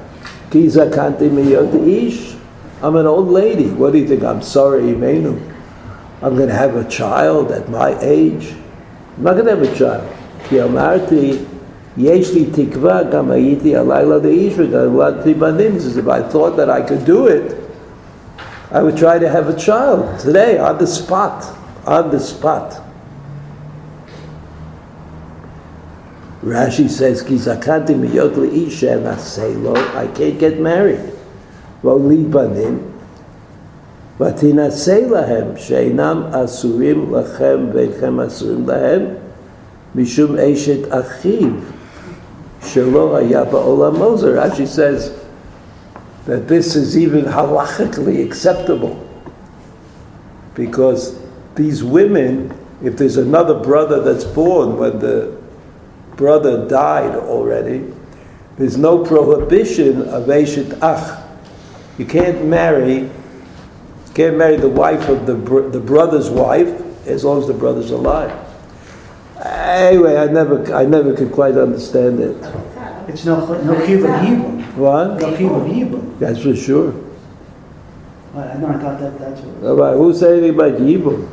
[0.50, 2.36] ki miyot ish.
[2.82, 3.70] I'm an old lady.
[3.70, 4.22] What do you think?
[4.22, 5.40] I'm Sarah, Imenu.
[6.22, 8.54] I'm going to have a child at my age.
[9.16, 10.16] I'm not going to have a child.
[10.44, 11.59] Kiyomarti.
[11.97, 15.75] יש לי תקווה, גם הייתי הלילה לאיש וגלדתי בנים.
[15.75, 17.55] If I thought that I could do it,
[18.71, 21.45] I would try to have a child today on the spot,
[21.85, 22.81] on the spot.
[26.43, 31.05] Rashi says, "Ki zakanti miyot leisha naselo." I can't get married.
[31.83, 32.95] V'oli banim.
[34.19, 39.01] ותנשא להם שאינם אסורים לכם ואינכם אסורים להם
[39.95, 41.49] משום אשת אחיו
[42.60, 44.36] Shelo Hayaba Olam Moser.
[44.36, 45.18] Rashi says
[46.26, 49.06] that this is even halachically acceptable
[50.54, 51.18] because
[51.54, 55.40] these women, if there's another brother that's born when the
[56.16, 57.92] brother died already,
[58.58, 61.18] there's no prohibition of Eshet Ach.
[61.98, 63.10] You can't marry,
[64.14, 66.68] can't marry the wife of the, br- the brother's wife
[67.06, 68.49] as long as the brother's alive.
[69.44, 72.36] Anyway, I never, I never could quite understand it.
[73.08, 74.76] It's no no of yibum.
[74.76, 75.20] What?
[75.20, 76.18] No of yibum.
[76.18, 76.94] That's for sure.
[78.34, 78.68] I I know.
[78.68, 79.78] I thought that that's what.
[79.78, 81.28] Rabbi, who said anything about Yibum?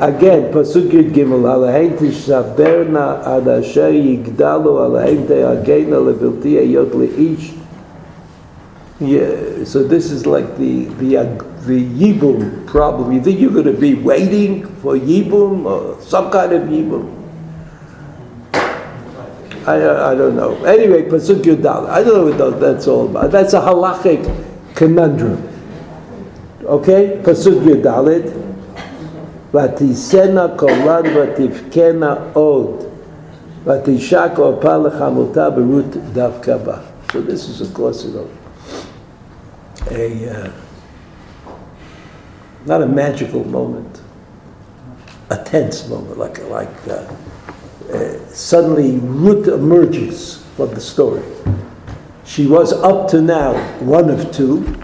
[0.00, 7.54] Again, Pasuk Yud Gimel, Alahein tishaberna ad asher yigdalu, alahein te'agena levilti ayot leish.
[9.00, 11.16] Yeah, so this is like the, the,
[11.65, 13.11] the Yibum problem.
[13.11, 17.19] You think you're going to be waiting for Yibum or some kind of Yibum?
[19.65, 20.61] I, I don't know.
[20.65, 21.89] Anyway, Pasuk Yudal.
[21.89, 23.31] I don't know what that's all about.
[23.31, 25.41] That's a halachic conundrum.
[26.65, 27.21] Okay?
[27.23, 28.43] Pasuk Yudalit.
[29.53, 32.83] ותישנה קולן ותבכנה עוד,
[33.65, 36.77] ותשק עורפה לחמותה ברות דווקא בה.
[37.11, 38.27] So this is of course, you know,
[39.91, 40.49] a, uh,
[42.66, 44.00] not a magical moment,
[45.30, 47.14] a tense moment, like, like uh,
[47.92, 51.22] uh, suddenly Ruth emerges from the story.
[52.24, 54.76] She was up to now one of two,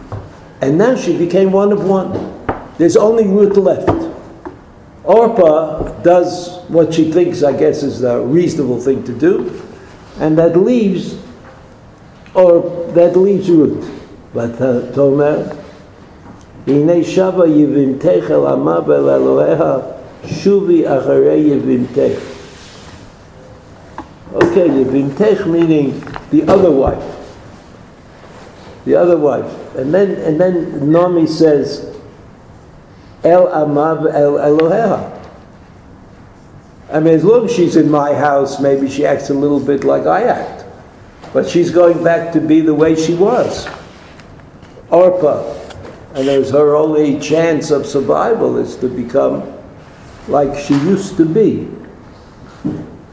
[0.61, 2.47] and now she became one of one.
[2.79, 3.91] There's only Ruth left.
[5.05, 9.63] Orpah does what she thinks, I guess, is the reasonable thing to do,
[10.19, 11.19] and that leaves,
[12.33, 13.91] or that leaves Ruth.
[14.33, 15.64] But uh, Tomer,
[16.68, 19.78] הנה שבה יבימתך אל עמה ואל אלוהיה,
[20.26, 22.40] שובי אחרי יבימתך.
[24.32, 27.04] Okay, yevimtech meaning the other wife.
[28.86, 29.76] The other wife.
[29.76, 31.98] And then, and then Naomi says,
[33.24, 35.18] El Amav El Eloheha.
[36.92, 39.84] I mean, as long as she's in my house, maybe she acts a little bit
[39.84, 40.66] like I act.
[41.34, 43.68] But she's going back to be the way she was.
[44.90, 45.44] Orpah.
[46.14, 49.44] And there's her only chance of survival is to become
[50.28, 51.68] like she used to be.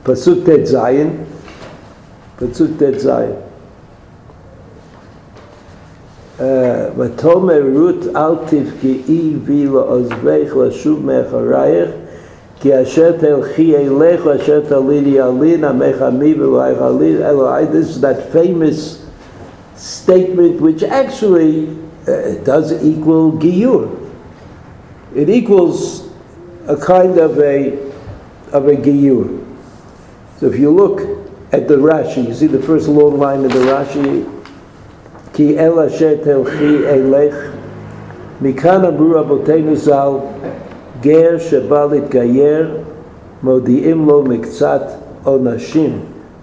[0.04, 1.26] Pasuk Tet Zayin.
[2.38, 3.42] Pasuk Tet Zayin.
[6.96, 11.90] ותאמר רות אל תפגעי בי לעוזבך לשוב מאחרייך
[12.61, 18.32] כי אשר תלכי אליך אשר תלידי עלין עמך עמי ואלוהיך עלין אלוהי this is that
[18.34, 18.98] famous
[19.76, 21.68] statement which actually
[22.09, 24.02] uh, does equal giyur
[25.14, 26.09] it equals
[26.66, 27.72] a kind of a
[28.52, 29.44] of a giyur
[30.38, 31.00] so if you look
[31.52, 34.32] at the Rashi you see the first long line of the Rashi
[35.36, 37.34] כי אל אשר תלכי אלך,
[38.42, 40.12] מכאן אמרו רבותינו ז"ל,
[41.00, 42.76] גר שבא להתגייר,
[43.42, 44.82] מודיעים לו מקצת
[45.24, 45.98] עונשים.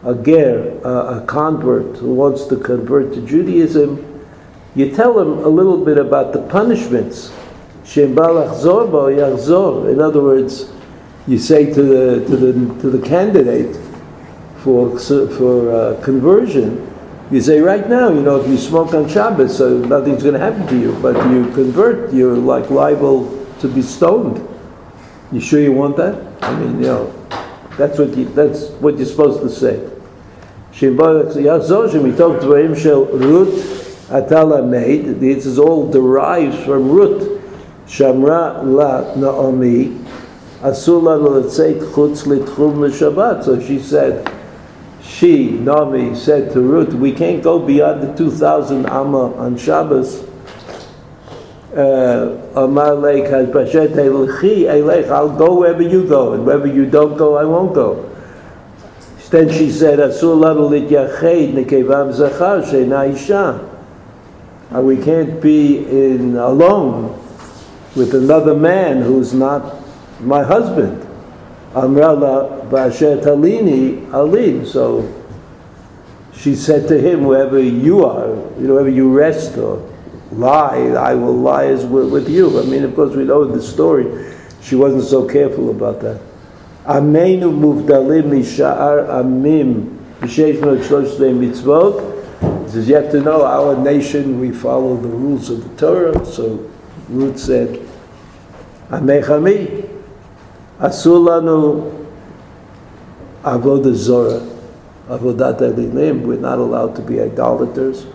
[0.05, 3.89] A ger, a, a convert who wants to convert to Judaism,
[4.78, 7.32] you tell him a little bit about the punishments.
[9.88, 10.70] In other words,
[11.26, 12.52] you say to the, to the,
[12.82, 13.76] to the candidate
[14.58, 16.84] for, for uh, conversion,
[17.32, 20.40] you say right now, you know, if you smoke on Shabbos, so nothing's going to
[20.40, 20.96] happen to you.
[21.02, 24.46] But you convert, you're like liable to be stoned.
[25.32, 26.14] You sure you want that?
[26.40, 27.26] I mean, you know,
[27.76, 29.90] that's what you, that's what you're supposed to say.
[34.08, 37.42] This is all derived from Ruth.
[37.86, 39.98] Shamra la Naomi.
[40.62, 43.44] Asula chutz l'shabbat.
[43.44, 44.32] So she said,
[45.02, 50.24] she, Naomi, said to Ruth, we can't go beyond the 2,000 amma on Shabbos.
[51.76, 57.36] Uh, Amar Leik has Bashet I'll go wherever you go, and wherever you don't go,
[57.36, 58.04] I won't go.
[59.30, 63.67] Then she said, Asur lanu lityached nekevam zachar she'na isha.
[64.70, 67.18] And we can't be in alone
[67.96, 69.76] with another man who's not
[70.20, 71.02] my husband.
[71.72, 74.66] Amrala Bashet Alini Alin.
[74.66, 75.14] So
[76.34, 79.88] she said to him, wherever you are, you know, wherever you rest or
[80.30, 82.60] lie, I will lie as with, with you.
[82.60, 84.34] I mean, of course, we know the story.
[84.60, 86.20] She wasn't so careful about that.
[86.84, 92.17] Amenu muvdalim misha'ar amim b'sheish mitzvot.
[92.68, 96.26] It says, yet to know our nation, we follow the rules of the Torah.
[96.26, 96.70] So
[97.08, 97.80] Ruth said,
[98.90, 99.88] Amechami,
[100.78, 102.06] Asulanu,
[103.42, 104.40] Avodah zora,
[105.08, 108.06] Avodat Elilim, we're not allowed to be idolaters.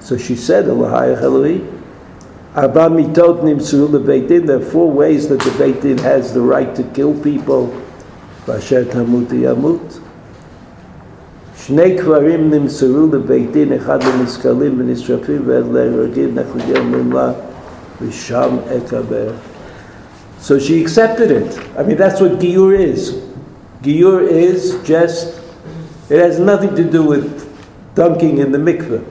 [0.00, 1.76] So she said, Elahayach chalui,
[2.54, 4.46] Arba mitot nimsuru lebeit.
[4.46, 7.66] There are four ways that the Beit Din has the right to kill people.
[8.46, 10.02] Basher tamuti yamut.
[11.65, 17.31] שני קברים נמסרו לבית דין, אחד למשכלים ונשרפים ולהרגים נחוגים ממלה,
[18.01, 19.29] ושם אקבר.
[20.41, 21.59] So she accepted it.
[21.77, 23.21] I mean, that's what Giyur is.
[23.83, 25.39] Giyur is just,
[26.09, 27.47] it has nothing to do with
[27.93, 29.05] dunking in the mikveh.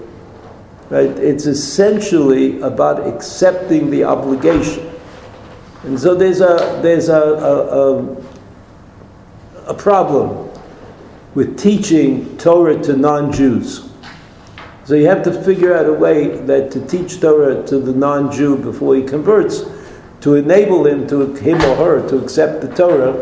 [0.90, 1.10] Right?
[1.10, 4.90] It's essentially about accepting the obligation.
[5.84, 8.16] And so there's a, there's a, a, a,
[9.68, 10.43] a problem
[11.35, 13.89] with teaching Torah to non Jews.
[14.85, 18.31] So you have to figure out a way that to teach Torah to the non
[18.31, 19.63] Jew before he converts
[20.21, 23.13] to enable him to him or her to accept the Torah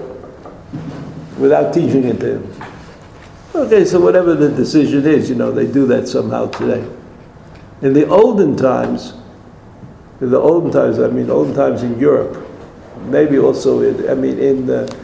[1.37, 2.55] without teaching it to him.
[3.55, 6.87] Okay, so whatever the decision is, you know, they do that somehow today.
[7.81, 9.13] In the olden times,
[10.21, 12.47] in the olden times, I mean, olden times in Europe,
[13.05, 15.02] maybe also, in, I mean, in the,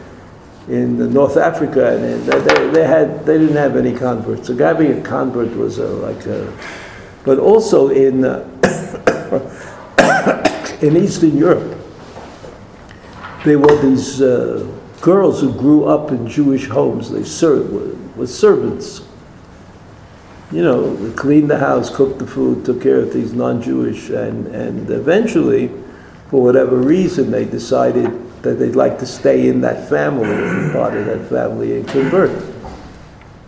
[0.70, 4.46] in North Africa, and they, they had they didn't have any converts.
[4.46, 6.56] So having a convert was a, like a,
[7.24, 8.46] but also in uh,
[10.80, 11.76] in Eastern Europe,
[13.44, 14.64] there were these uh,
[15.00, 17.10] girls who grew up in Jewish homes.
[17.10, 19.02] They served were, servants.
[20.52, 24.88] You know, cleaned the house, cooked the food, took care of these non-Jewish, and and
[24.90, 25.68] eventually,
[26.28, 30.94] for whatever reason, they decided that they'd like to stay in that family, and part
[30.94, 32.30] of that family, and convert.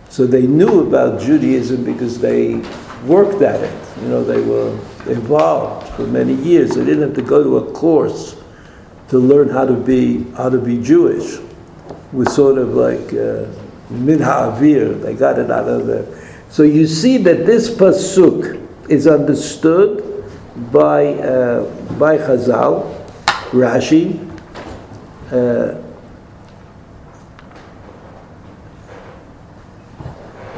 [0.09, 2.61] So they knew about Judaism because they
[3.05, 4.01] worked at it.
[4.01, 4.69] You know, they were
[5.11, 6.75] involved for many years.
[6.75, 8.35] They didn't have to go to a course
[9.09, 11.39] to learn how to be how to be Jewish
[12.11, 13.45] was sort of like uh,
[13.89, 15.01] ha'avir.
[15.01, 16.05] They got it out of there.
[16.49, 20.25] So you see that this pasuk is understood
[20.71, 21.63] by uh,
[21.97, 23.05] by Chazal,
[23.51, 24.32] Rashi.
[25.33, 25.81] Uh,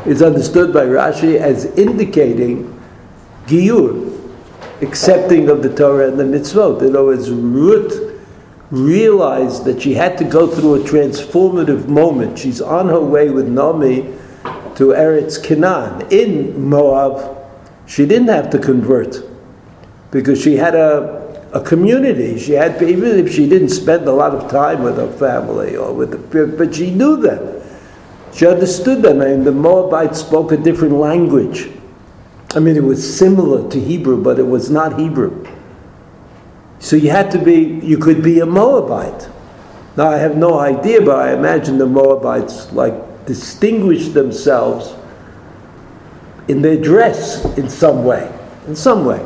[0.05, 2.77] is understood by Rashi as indicating
[3.47, 4.11] Giyur,
[4.81, 6.81] accepting of the Torah and the mitzvot.
[6.81, 8.21] In other words, Ruth
[8.69, 12.37] realized that she had to go through a transformative moment.
[12.37, 14.01] She's on her way with Naomi
[14.75, 16.05] to Eretz Canaan.
[16.11, 17.37] In Moab,
[17.85, 19.23] she didn't have to convert
[20.11, 21.24] because she had a,
[21.55, 22.37] a community.
[22.37, 25.93] She had, even if she didn't spend a lot of time with her family or
[25.93, 27.61] with the, but she knew them.
[28.33, 31.69] She understood them, and the Moabites spoke a different language.
[32.53, 35.47] I mean, it was similar to Hebrew, but it was not Hebrew.
[36.79, 39.29] So you had to be, you could be a Moabite.
[39.95, 44.93] Now I have no idea, but I imagine the Moabites like distinguished themselves
[46.49, 48.29] in their dress in some way,
[48.67, 49.25] in some way.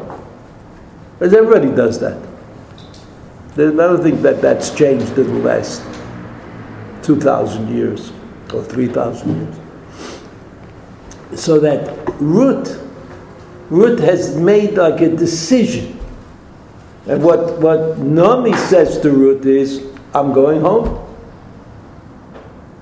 [1.20, 2.18] Because everybody does that.
[3.54, 5.84] I don't think that that's changed in the last
[7.04, 8.14] 2,000 years
[8.54, 9.56] or 3,000 years.
[11.42, 12.82] So that Ruth,
[13.70, 16.00] Ruth has made like a decision.
[17.06, 21.06] And what, what Naomi says to Ruth is, I'm going home.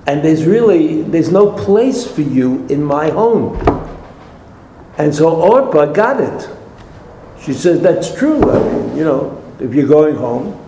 [0.06, 3.56] And there's really, there's no place for you in my home.
[4.96, 6.57] And so Orpah got it.
[7.48, 8.42] She says, that's true.
[8.42, 10.62] I mean, you know, if you're going home,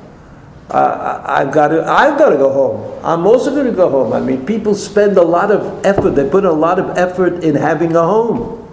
[0.70, 3.04] uh, I've got to, I've got to go home.
[3.04, 4.14] I'm also going to go home.
[4.14, 6.12] I mean, people spend a lot of effort.
[6.12, 8.66] They put a lot of effort in having a home,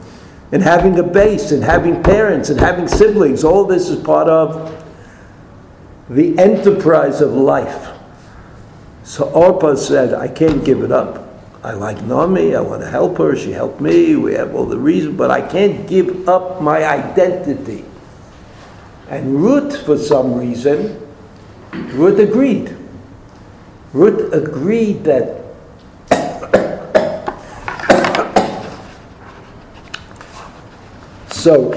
[0.53, 3.43] in having a base, in having parents, and having siblings.
[3.43, 4.86] All this is part of
[6.10, 7.89] the enterprise of life.
[9.03, 11.28] So Orpah said, I can't give it up.
[11.62, 14.78] I like Naomi, I want to help her, she helped me, we have all the
[14.78, 17.84] reasons, but I can't give up my identity.
[19.09, 21.01] And Ruth, for some reason,
[21.72, 22.76] Ruth agreed.
[23.93, 25.43] Ruth agreed that
[31.30, 31.72] so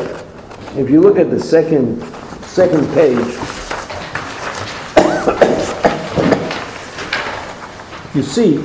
[0.78, 2.02] if you look at the second
[2.44, 3.36] second page
[8.16, 8.60] you see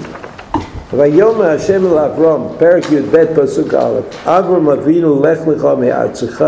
[0.92, 6.44] ויאמר השם אל אברהם, פרק י"ב פסוק א', אברהם אבינו לך לך מארצך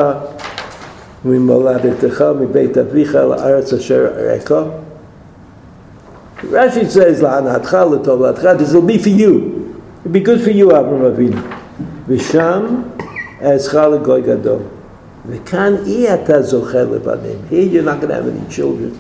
[1.26, 4.52] ממולדתך מבית אביך לארץ אשר אראך.
[6.50, 9.62] Rashi says, לענתך, לטובתך, this will be for you.
[10.04, 11.40] It'll be good for you, אברהם אבינו.
[12.08, 12.62] ושם
[13.42, 14.58] אעשך לגוי גדול.
[15.28, 17.38] וכאן אי אתה זוכה לבנים.
[17.50, 18.92] Here you're not going to have any children.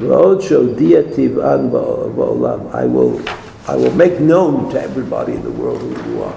[0.00, 1.70] ועוד שהודיע טבען
[2.16, 2.58] בעולם.
[2.72, 3.30] I will
[3.66, 6.34] I will make known to everybody in the world who you are.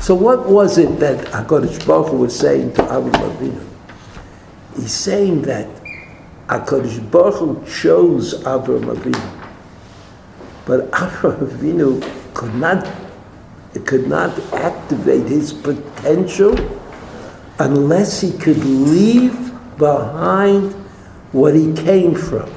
[0.00, 3.64] So what was it that HaKadosh Baruch Hu was saying to Avram Avinu?
[4.75, 5.67] He's saying that
[6.47, 9.49] HaKadosh Baruch Hu chose Avram Avinu.
[10.65, 12.87] But Avram Avinu could not,
[13.85, 16.55] could not activate his potential
[17.59, 20.73] unless he could leave behind
[21.31, 22.51] what he came from.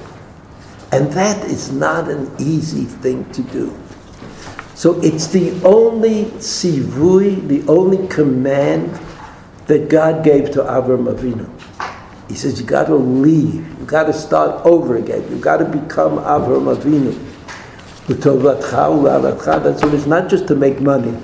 [0.93, 3.77] And that is not an easy thing to do.
[4.75, 8.99] So it's the only sivui, the only command
[9.67, 11.51] that God gave to Avram Avinu.
[12.29, 13.67] He says, you got to leave.
[13.79, 15.29] You got to start over again.
[15.31, 17.15] You got to become Avram Avinu.
[18.09, 21.17] That's what it's not just to make money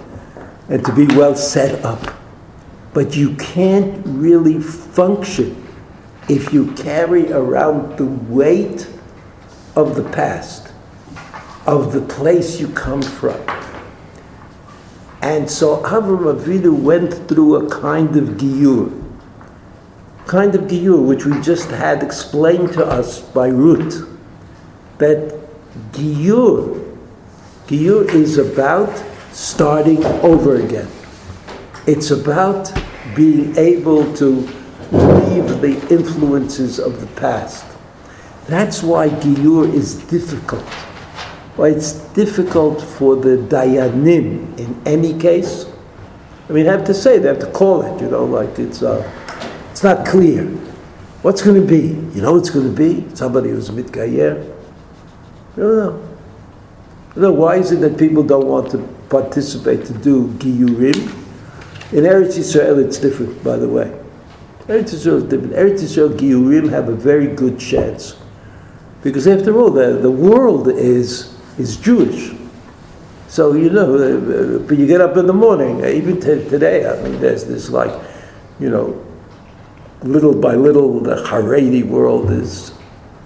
[0.68, 2.14] and to be well set up,
[2.92, 5.64] but you can't really function
[6.28, 8.88] if you carry around the weight
[9.76, 10.72] of the past
[11.66, 13.40] of the place you come from.
[15.20, 18.90] And so Avram Avinu went through a kind of giyur,
[20.33, 24.09] kind of giyur which we just had explained to us by Ruth,
[24.97, 25.39] that
[25.93, 26.97] giyur,
[27.66, 30.89] giyur is about starting over again.
[31.87, 32.72] It's about
[33.14, 34.26] being able to
[34.91, 37.66] leave the influences of the past.
[38.47, 40.64] That's why giyur is difficult
[41.57, 45.66] well, it's difficult for the dayanim in any case.
[46.49, 48.83] I mean, I have to say, they have to call it, you know, like it's,
[48.83, 49.03] uh,
[49.83, 50.45] it's not clear.
[51.22, 51.89] What's going to be?
[52.14, 53.05] You know what's going to be?
[53.16, 54.45] Somebody who's mitgayer?
[55.57, 56.09] You don't know.
[57.16, 58.78] You know, why is it that people don't want to
[59.11, 60.95] participate to do giyurim?
[61.93, 63.87] In Eretz Yisrael, it's different, by the way.
[64.68, 65.55] Eretz Yisrael is different.
[65.55, 68.16] Eretz Yisrael giyurim have a very good chance.
[69.03, 72.30] Because after all, the, the world is is Jewish.
[73.26, 76.87] So, you know, uh, but you get up in the morning, uh, even t- today,
[76.87, 77.91] I mean, there's this like,
[78.61, 79.05] you know,
[80.05, 82.72] little by little, the Haredi world is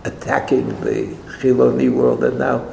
[0.04, 2.72] attacking the Chiloni world, and now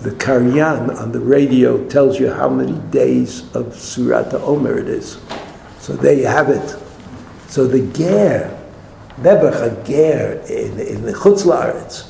[0.00, 5.18] the Karyan on the radio tells you how many days of Surat Omer it is.
[5.78, 6.76] So there you have it.
[7.48, 8.56] So the Ger,
[9.18, 12.08] Nebuch Ger in, in the Chutz La'aretz,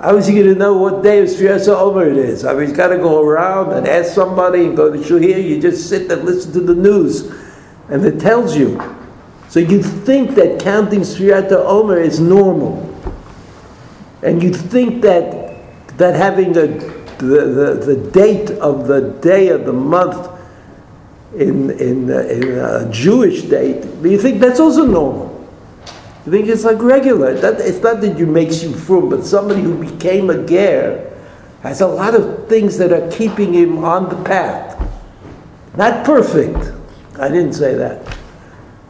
[0.00, 2.44] how is he going to know what day of Surat Omer it is?
[2.44, 5.38] I mean, he's got to go around and ask somebody and go to shul here.
[5.38, 7.30] You just sit and listen to the news,
[7.88, 8.99] and it tells you.
[9.50, 12.86] So you think that counting Sfirat Omer is normal.
[14.22, 16.68] And you think that, that having the,
[17.18, 20.30] the, the date of the day of the month
[21.34, 25.50] in, in, uh, in a Jewish date, you think that's also normal.
[26.26, 27.34] You think it's like regular.
[27.34, 31.12] That, it's not that you makes you from, but somebody who became a ger
[31.64, 34.80] has a lot of things that are keeping him on the path.
[35.76, 36.72] Not perfect.
[37.18, 38.19] I didn't say that.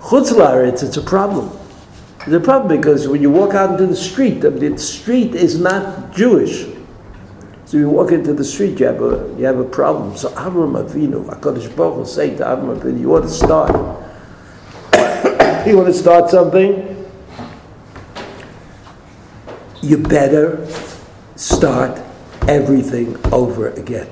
[0.01, 1.51] Chutz la'aretz, it's a problem.
[2.20, 6.14] It's a problem because when you walk out into the street, the street is not
[6.14, 6.66] Jewish.
[7.66, 10.16] So you walk into the street, you have a, you have a problem.
[10.16, 13.70] So Avram Avinu, HaKadosh Baruch Hu say to Avram Avinu, you want to start.
[15.66, 16.96] you want to start something?
[19.82, 20.66] You better
[21.36, 22.01] start
[22.48, 24.09] everything over again.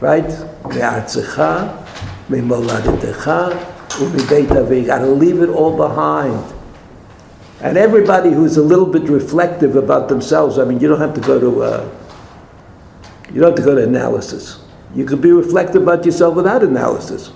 [0.00, 0.28] Right?
[0.64, 1.86] Me'artzecha,
[2.28, 6.52] me'moladetecha, You gotta leave it all behind.
[7.60, 11.20] And everybody who's a little bit reflective about themselves, I mean, you don't have to
[11.20, 11.90] go to, uh,
[13.32, 14.60] you don't have to go to analysis.
[14.94, 17.32] You could be reflective about yourself without analysis.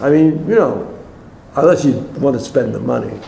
[0.00, 0.98] I mean, you know,
[1.56, 3.18] unless you want to spend the money.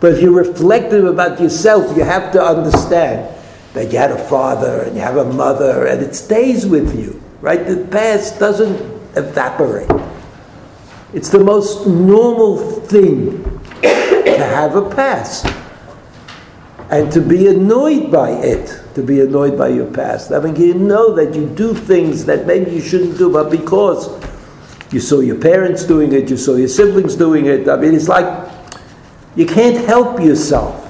[0.00, 3.34] But if you're reflective about yourself, you have to understand
[3.72, 7.20] that you had a father and you have a mother and it stays with you,
[7.40, 7.66] right?
[7.66, 8.80] The past doesn't
[9.16, 9.90] evaporate.
[11.14, 13.44] It's the most normal thing
[13.82, 15.46] to have a past
[16.90, 20.32] and to be annoyed by it, to be annoyed by your past.
[20.32, 24.10] I mean, you know that you do things that maybe you shouldn't do, but because
[24.92, 28.08] you saw your parents doing it, you saw your siblings doing it, I mean, it's
[28.08, 28.50] like
[29.36, 30.80] you can't help yourself.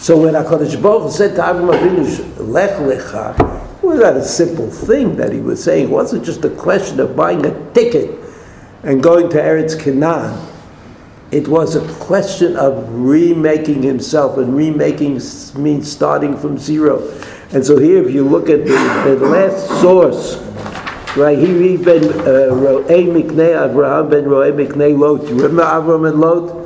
[0.00, 5.16] So when HaKadosh Baruch said to Avram Avinu, Lech Lecha, was not a simple thing
[5.16, 5.88] that he was saying.
[5.88, 8.21] It wasn't just a question of buying a ticket
[8.82, 10.48] and going to Eretz Canaan.
[11.30, 15.20] It was a question of remaking himself, and remaking
[15.56, 17.08] means starting from zero.
[17.52, 20.36] And so here, if you look at the, the last source,
[21.16, 25.28] right, he ben uh, Ro'ei Miknei Avraham ben Ro'ei Miknei Lot.
[25.28, 26.62] You remember Avram and Lot?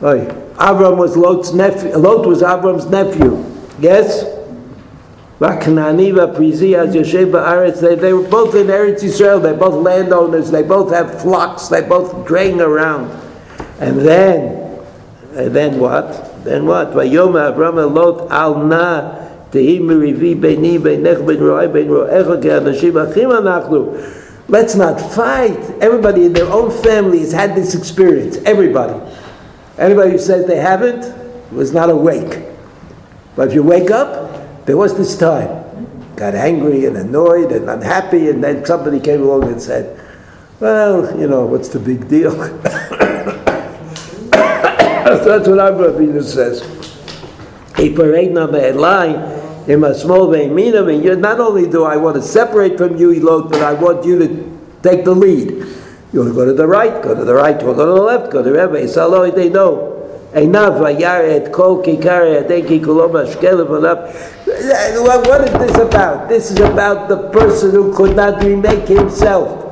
[0.00, 0.28] Right.
[0.56, 1.96] Avram was Lot's nephew.
[1.96, 3.44] Lot was Avram's nephew.
[3.78, 4.37] Yes?
[5.40, 9.40] Vakanani, Vaprizi, as Yoshev Ba'aretz, they, they were both in Eretz Yisrael.
[9.40, 10.50] They're both landowners.
[10.50, 11.68] They both have flocks.
[11.68, 13.10] They both grain around.
[13.78, 14.80] And then,
[15.34, 16.42] and then what?
[16.42, 16.88] Then what?
[16.88, 23.30] Vayom Avram Lot al na tehi merivi beini beinech ben ro'ai ben ro'echa ke'anashim achim
[23.30, 24.24] anachnu.
[24.48, 25.58] Let's not fight.
[25.80, 28.38] Everybody in their own family has had this experience.
[28.38, 28.98] Everybody.
[29.76, 31.14] Anybody who says they haven't
[31.52, 32.44] was not awake.
[33.36, 34.27] But if you wake up,
[34.68, 35.48] there was this time.
[36.14, 39.98] Got angry and annoyed and unhappy, and then somebody came along and said,
[40.60, 42.32] Well, you know, what's the big deal?
[44.28, 46.60] that's what Abraham Avinu says.
[47.78, 49.14] A parade number line
[49.70, 53.14] in a small ve'emina, and you not only do I want to separate from you,
[53.14, 55.48] Elot, but I want you to take the lead.
[56.12, 57.58] You want to go to the right, go to the right.
[57.58, 58.92] You want to go to the left, go to the left.
[58.92, 59.97] Salo, they know.
[60.34, 60.78] Alav.
[65.26, 66.28] What is this about?
[66.28, 69.64] This is about the person who could not remake himself.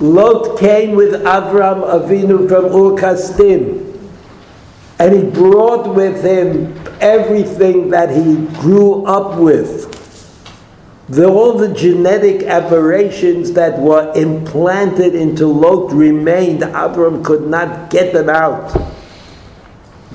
[0.00, 3.86] Lot came with Avram Avinu from Ur Kasdim.
[4.98, 9.88] And he brought with him everything that he grew up with.
[11.08, 16.60] The, all the genetic aberrations that were implanted into Lot remained.
[16.62, 18.89] Avram could not get them out.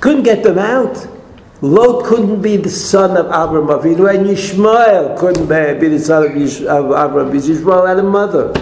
[0.06, 1.08] Couldn't get them out.
[1.62, 5.47] Lot couldn't be the son of Avram Avinu, and Yishmael couldn't
[5.80, 8.53] be the son of, Yish, of Avram because Yishmael had a mother.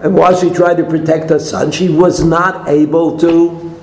[0.00, 3.78] And while she tried to protect her son, she was not able to.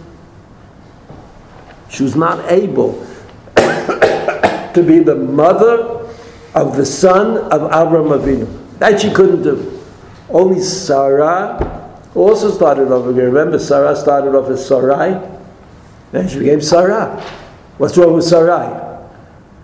[1.92, 2.94] She was not able
[3.56, 6.10] to be the mother
[6.56, 8.80] of the son of Avram Avinu.
[8.80, 9.80] That she couldn't do.
[10.32, 13.26] Only Sarah also started off again.
[13.26, 15.41] Remember, Sarah started off as Sarai,
[16.12, 17.22] then she became Sarah.
[17.78, 18.68] What's wrong with Sarai?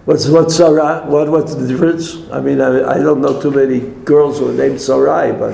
[0.06, 1.04] What's what's Sarah?
[1.06, 2.16] What what's the difference?
[2.32, 5.54] I mean, I, I don't know too many girls who are named Sarai, but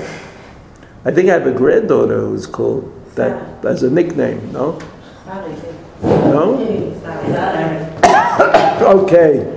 [1.04, 4.52] I think I have a granddaughter who's called that as a nickname.
[4.52, 4.78] No,
[6.02, 6.58] no.
[8.84, 9.50] Okay.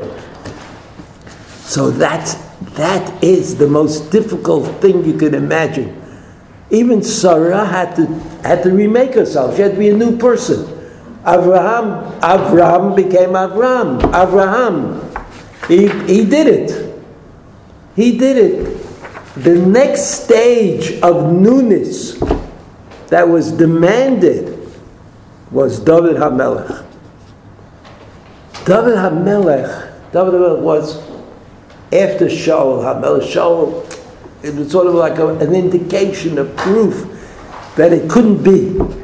[1.61, 2.35] So that's
[2.77, 5.99] That is the most difficult thing you can imagine.
[6.69, 8.05] Even Sarah had to,
[8.43, 9.55] had to remake herself.
[9.55, 10.76] She had to be a new person.
[11.27, 13.97] Abraham, Abraham became Abraham.
[14.15, 15.01] Abraham.
[15.67, 16.95] He, he did it.
[17.95, 18.77] He did it.
[19.35, 22.17] The next stage of newness
[23.09, 24.57] that was demanded
[25.51, 26.85] was David HaMelech.
[28.65, 30.97] David HaMelech, David HaMelech was
[31.91, 33.31] after Shaul HaMelech.
[33.31, 33.83] Shaul,
[34.43, 37.05] it was sort of like a, an indication, a proof
[37.75, 38.96] that it couldn't be.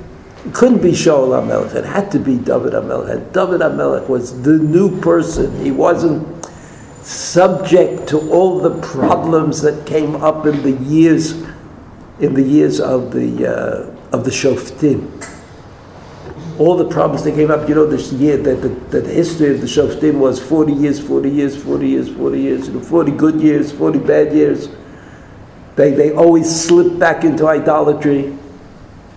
[0.54, 1.74] Couldn't be Shaul HaMelech.
[1.74, 3.10] It had to be David HaMelech.
[3.10, 5.64] And David HaMelech was the new person.
[5.64, 6.46] He wasn't
[7.04, 11.44] subject to all the problems that came up in the years
[12.20, 15.10] in the years of the uh, of the Shoftim.
[16.60, 19.56] All the problems that came up, you know, this year that the, that the history
[19.56, 23.12] of the Shoftim was 40 years, 40 years, 40 years, 40 years, you know, 40
[23.14, 24.70] good years, 40 bad years.
[25.76, 28.38] They, they always slipped back into idolatry.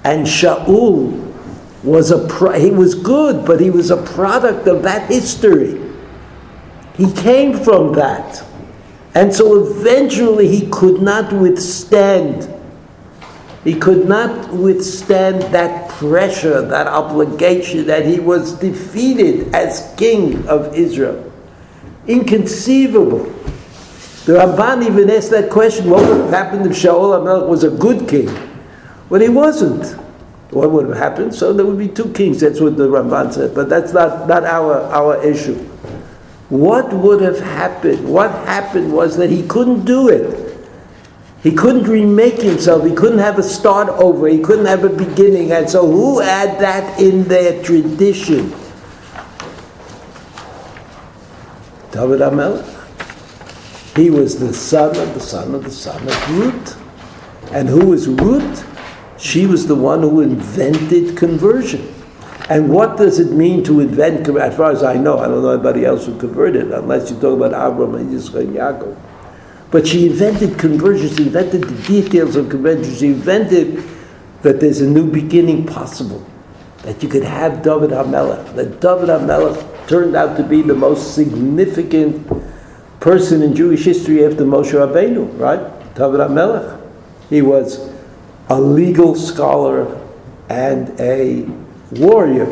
[0.03, 1.26] And Shaul
[1.83, 5.81] was a pro- he was good, but he was a product of that history.
[6.97, 8.45] He came from that.
[9.15, 12.53] And so eventually he could not withstand.
[13.65, 20.75] He could not withstand that pressure, that obligation, that he was defeated as king of
[20.75, 21.33] Israel.
[22.07, 23.25] Inconceivable.
[24.27, 27.71] The Ramban even asked that question what would have happened if Shaul HaMelech was a
[27.71, 28.29] good king?
[29.09, 29.97] Well, he wasn't.
[30.51, 31.35] What would have happened?
[31.35, 33.55] So there would be two kings, that's what the Ramban said.
[33.55, 35.57] But that's not, not our, our issue.
[36.49, 38.09] What would have happened?
[38.09, 40.47] What happened was that he couldn't do it.
[41.43, 42.85] He couldn't remake himself.
[42.85, 44.29] He couldn't have a start over.
[44.29, 45.53] He couldn't have a beginning.
[45.53, 48.51] And so, who had that in their tradition?
[51.91, 52.75] David HaMelech.
[53.97, 56.83] He was the son of the son of the son of Ruth.
[57.53, 58.76] And who was Ruth?
[59.19, 61.93] She was the one who invented conversion.
[62.49, 64.29] And what does it mean to invent?
[64.29, 67.37] As far as I know, I don't know anybody else who converted, unless you talk
[67.37, 68.97] about Avram and Yitzchak and Yaakov.
[69.71, 71.09] But she invented conversion.
[71.17, 72.95] She invented the details of conversion.
[72.95, 73.83] She invented
[74.43, 76.25] that there's a new beginning possible.
[76.83, 78.55] That you could have David HaMelech.
[78.55, 82.31] That David HaMelech turned out to be the most significant
[83.01, 85.61] person in Jewish history after Moshe Rabbeinu, right?
[85.97, 86.81] David HaMelech.
[87.29, 87.96] He was
[88.49, 90.01] a legal scholar
[90.49, 91.43] and a
[91.93, 92.47] warrior.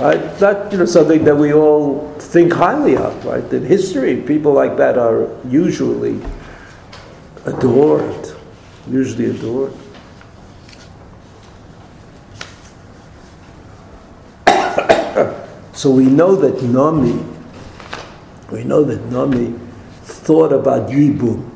[0.00, 0.40] Right?
[0.40, 3.44] Not you know something that we all think highly of, right?
[3.52, 6.20] In history, people like that are usually
[7.44, 8.32] adored,
[8.88, 9.74] usually adored.
[15.72, 17.22] so we know that Nami,
[18.50, 19.54] we know that Nami
[20.02, 21.51] thought about Yibum,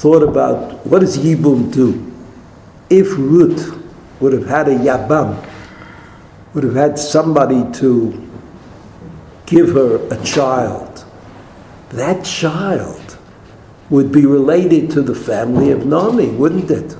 [0.00, 2.10] thought about what does Yibum do?
[2.88, 3.78] If Ruth
[4.18, 5.46] would have had a Yabam,
[6.54, 8.30] would have had somebody to
[9.44, 11.04] give her a child,
[11.90, 13.18] that child
[13.90, 16.96] would be related to the family of Nami, wouldn't it?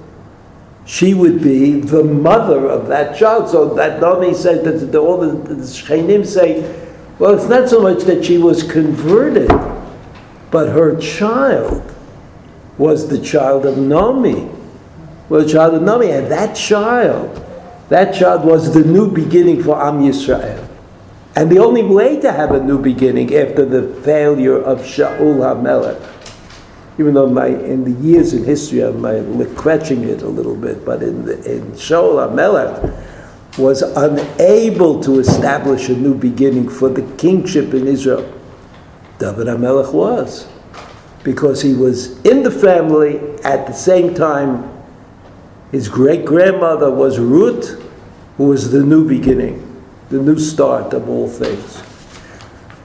[0.84, 3.48] She would be the mother of that child.
[3.48, 6.60] So that Nami said that the, all the, the Shchenim say,
[7.18, 9.48] well, it's not so much that she was converted,
[10.50, 11.94] but her child
[12.80, 14.48] was the child of Nami.
[15.28, 17.36] Was the child of Nami, and that child,
[17.90, 20.66] that child was the new beginning for Am Yisrael.
[21.36, 26.00] And the only way to have a new beginning after the failure of Shaul HaMelech,
[26.98, 31.02] even though my, in the years in history I'm quetching it a little bit, but
[31.02, 37.74] in, the, in Shaul HaMelech was unable to establish a new beginning for the kingship
[37.74, 38.24] in Israel.
[39.18, 40.48] David HaMelech was.
[41.22, 44.68] Because he was in the family at the same time
[45.70, 47.80] his great grandmother was Ruth,
[48.36, 49.70] who was the new beginning
[50.10, 51.82] the new start of all things.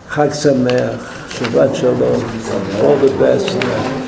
[0.09, 4.04] Chag Sameach, Shabbat Shalom, all the best.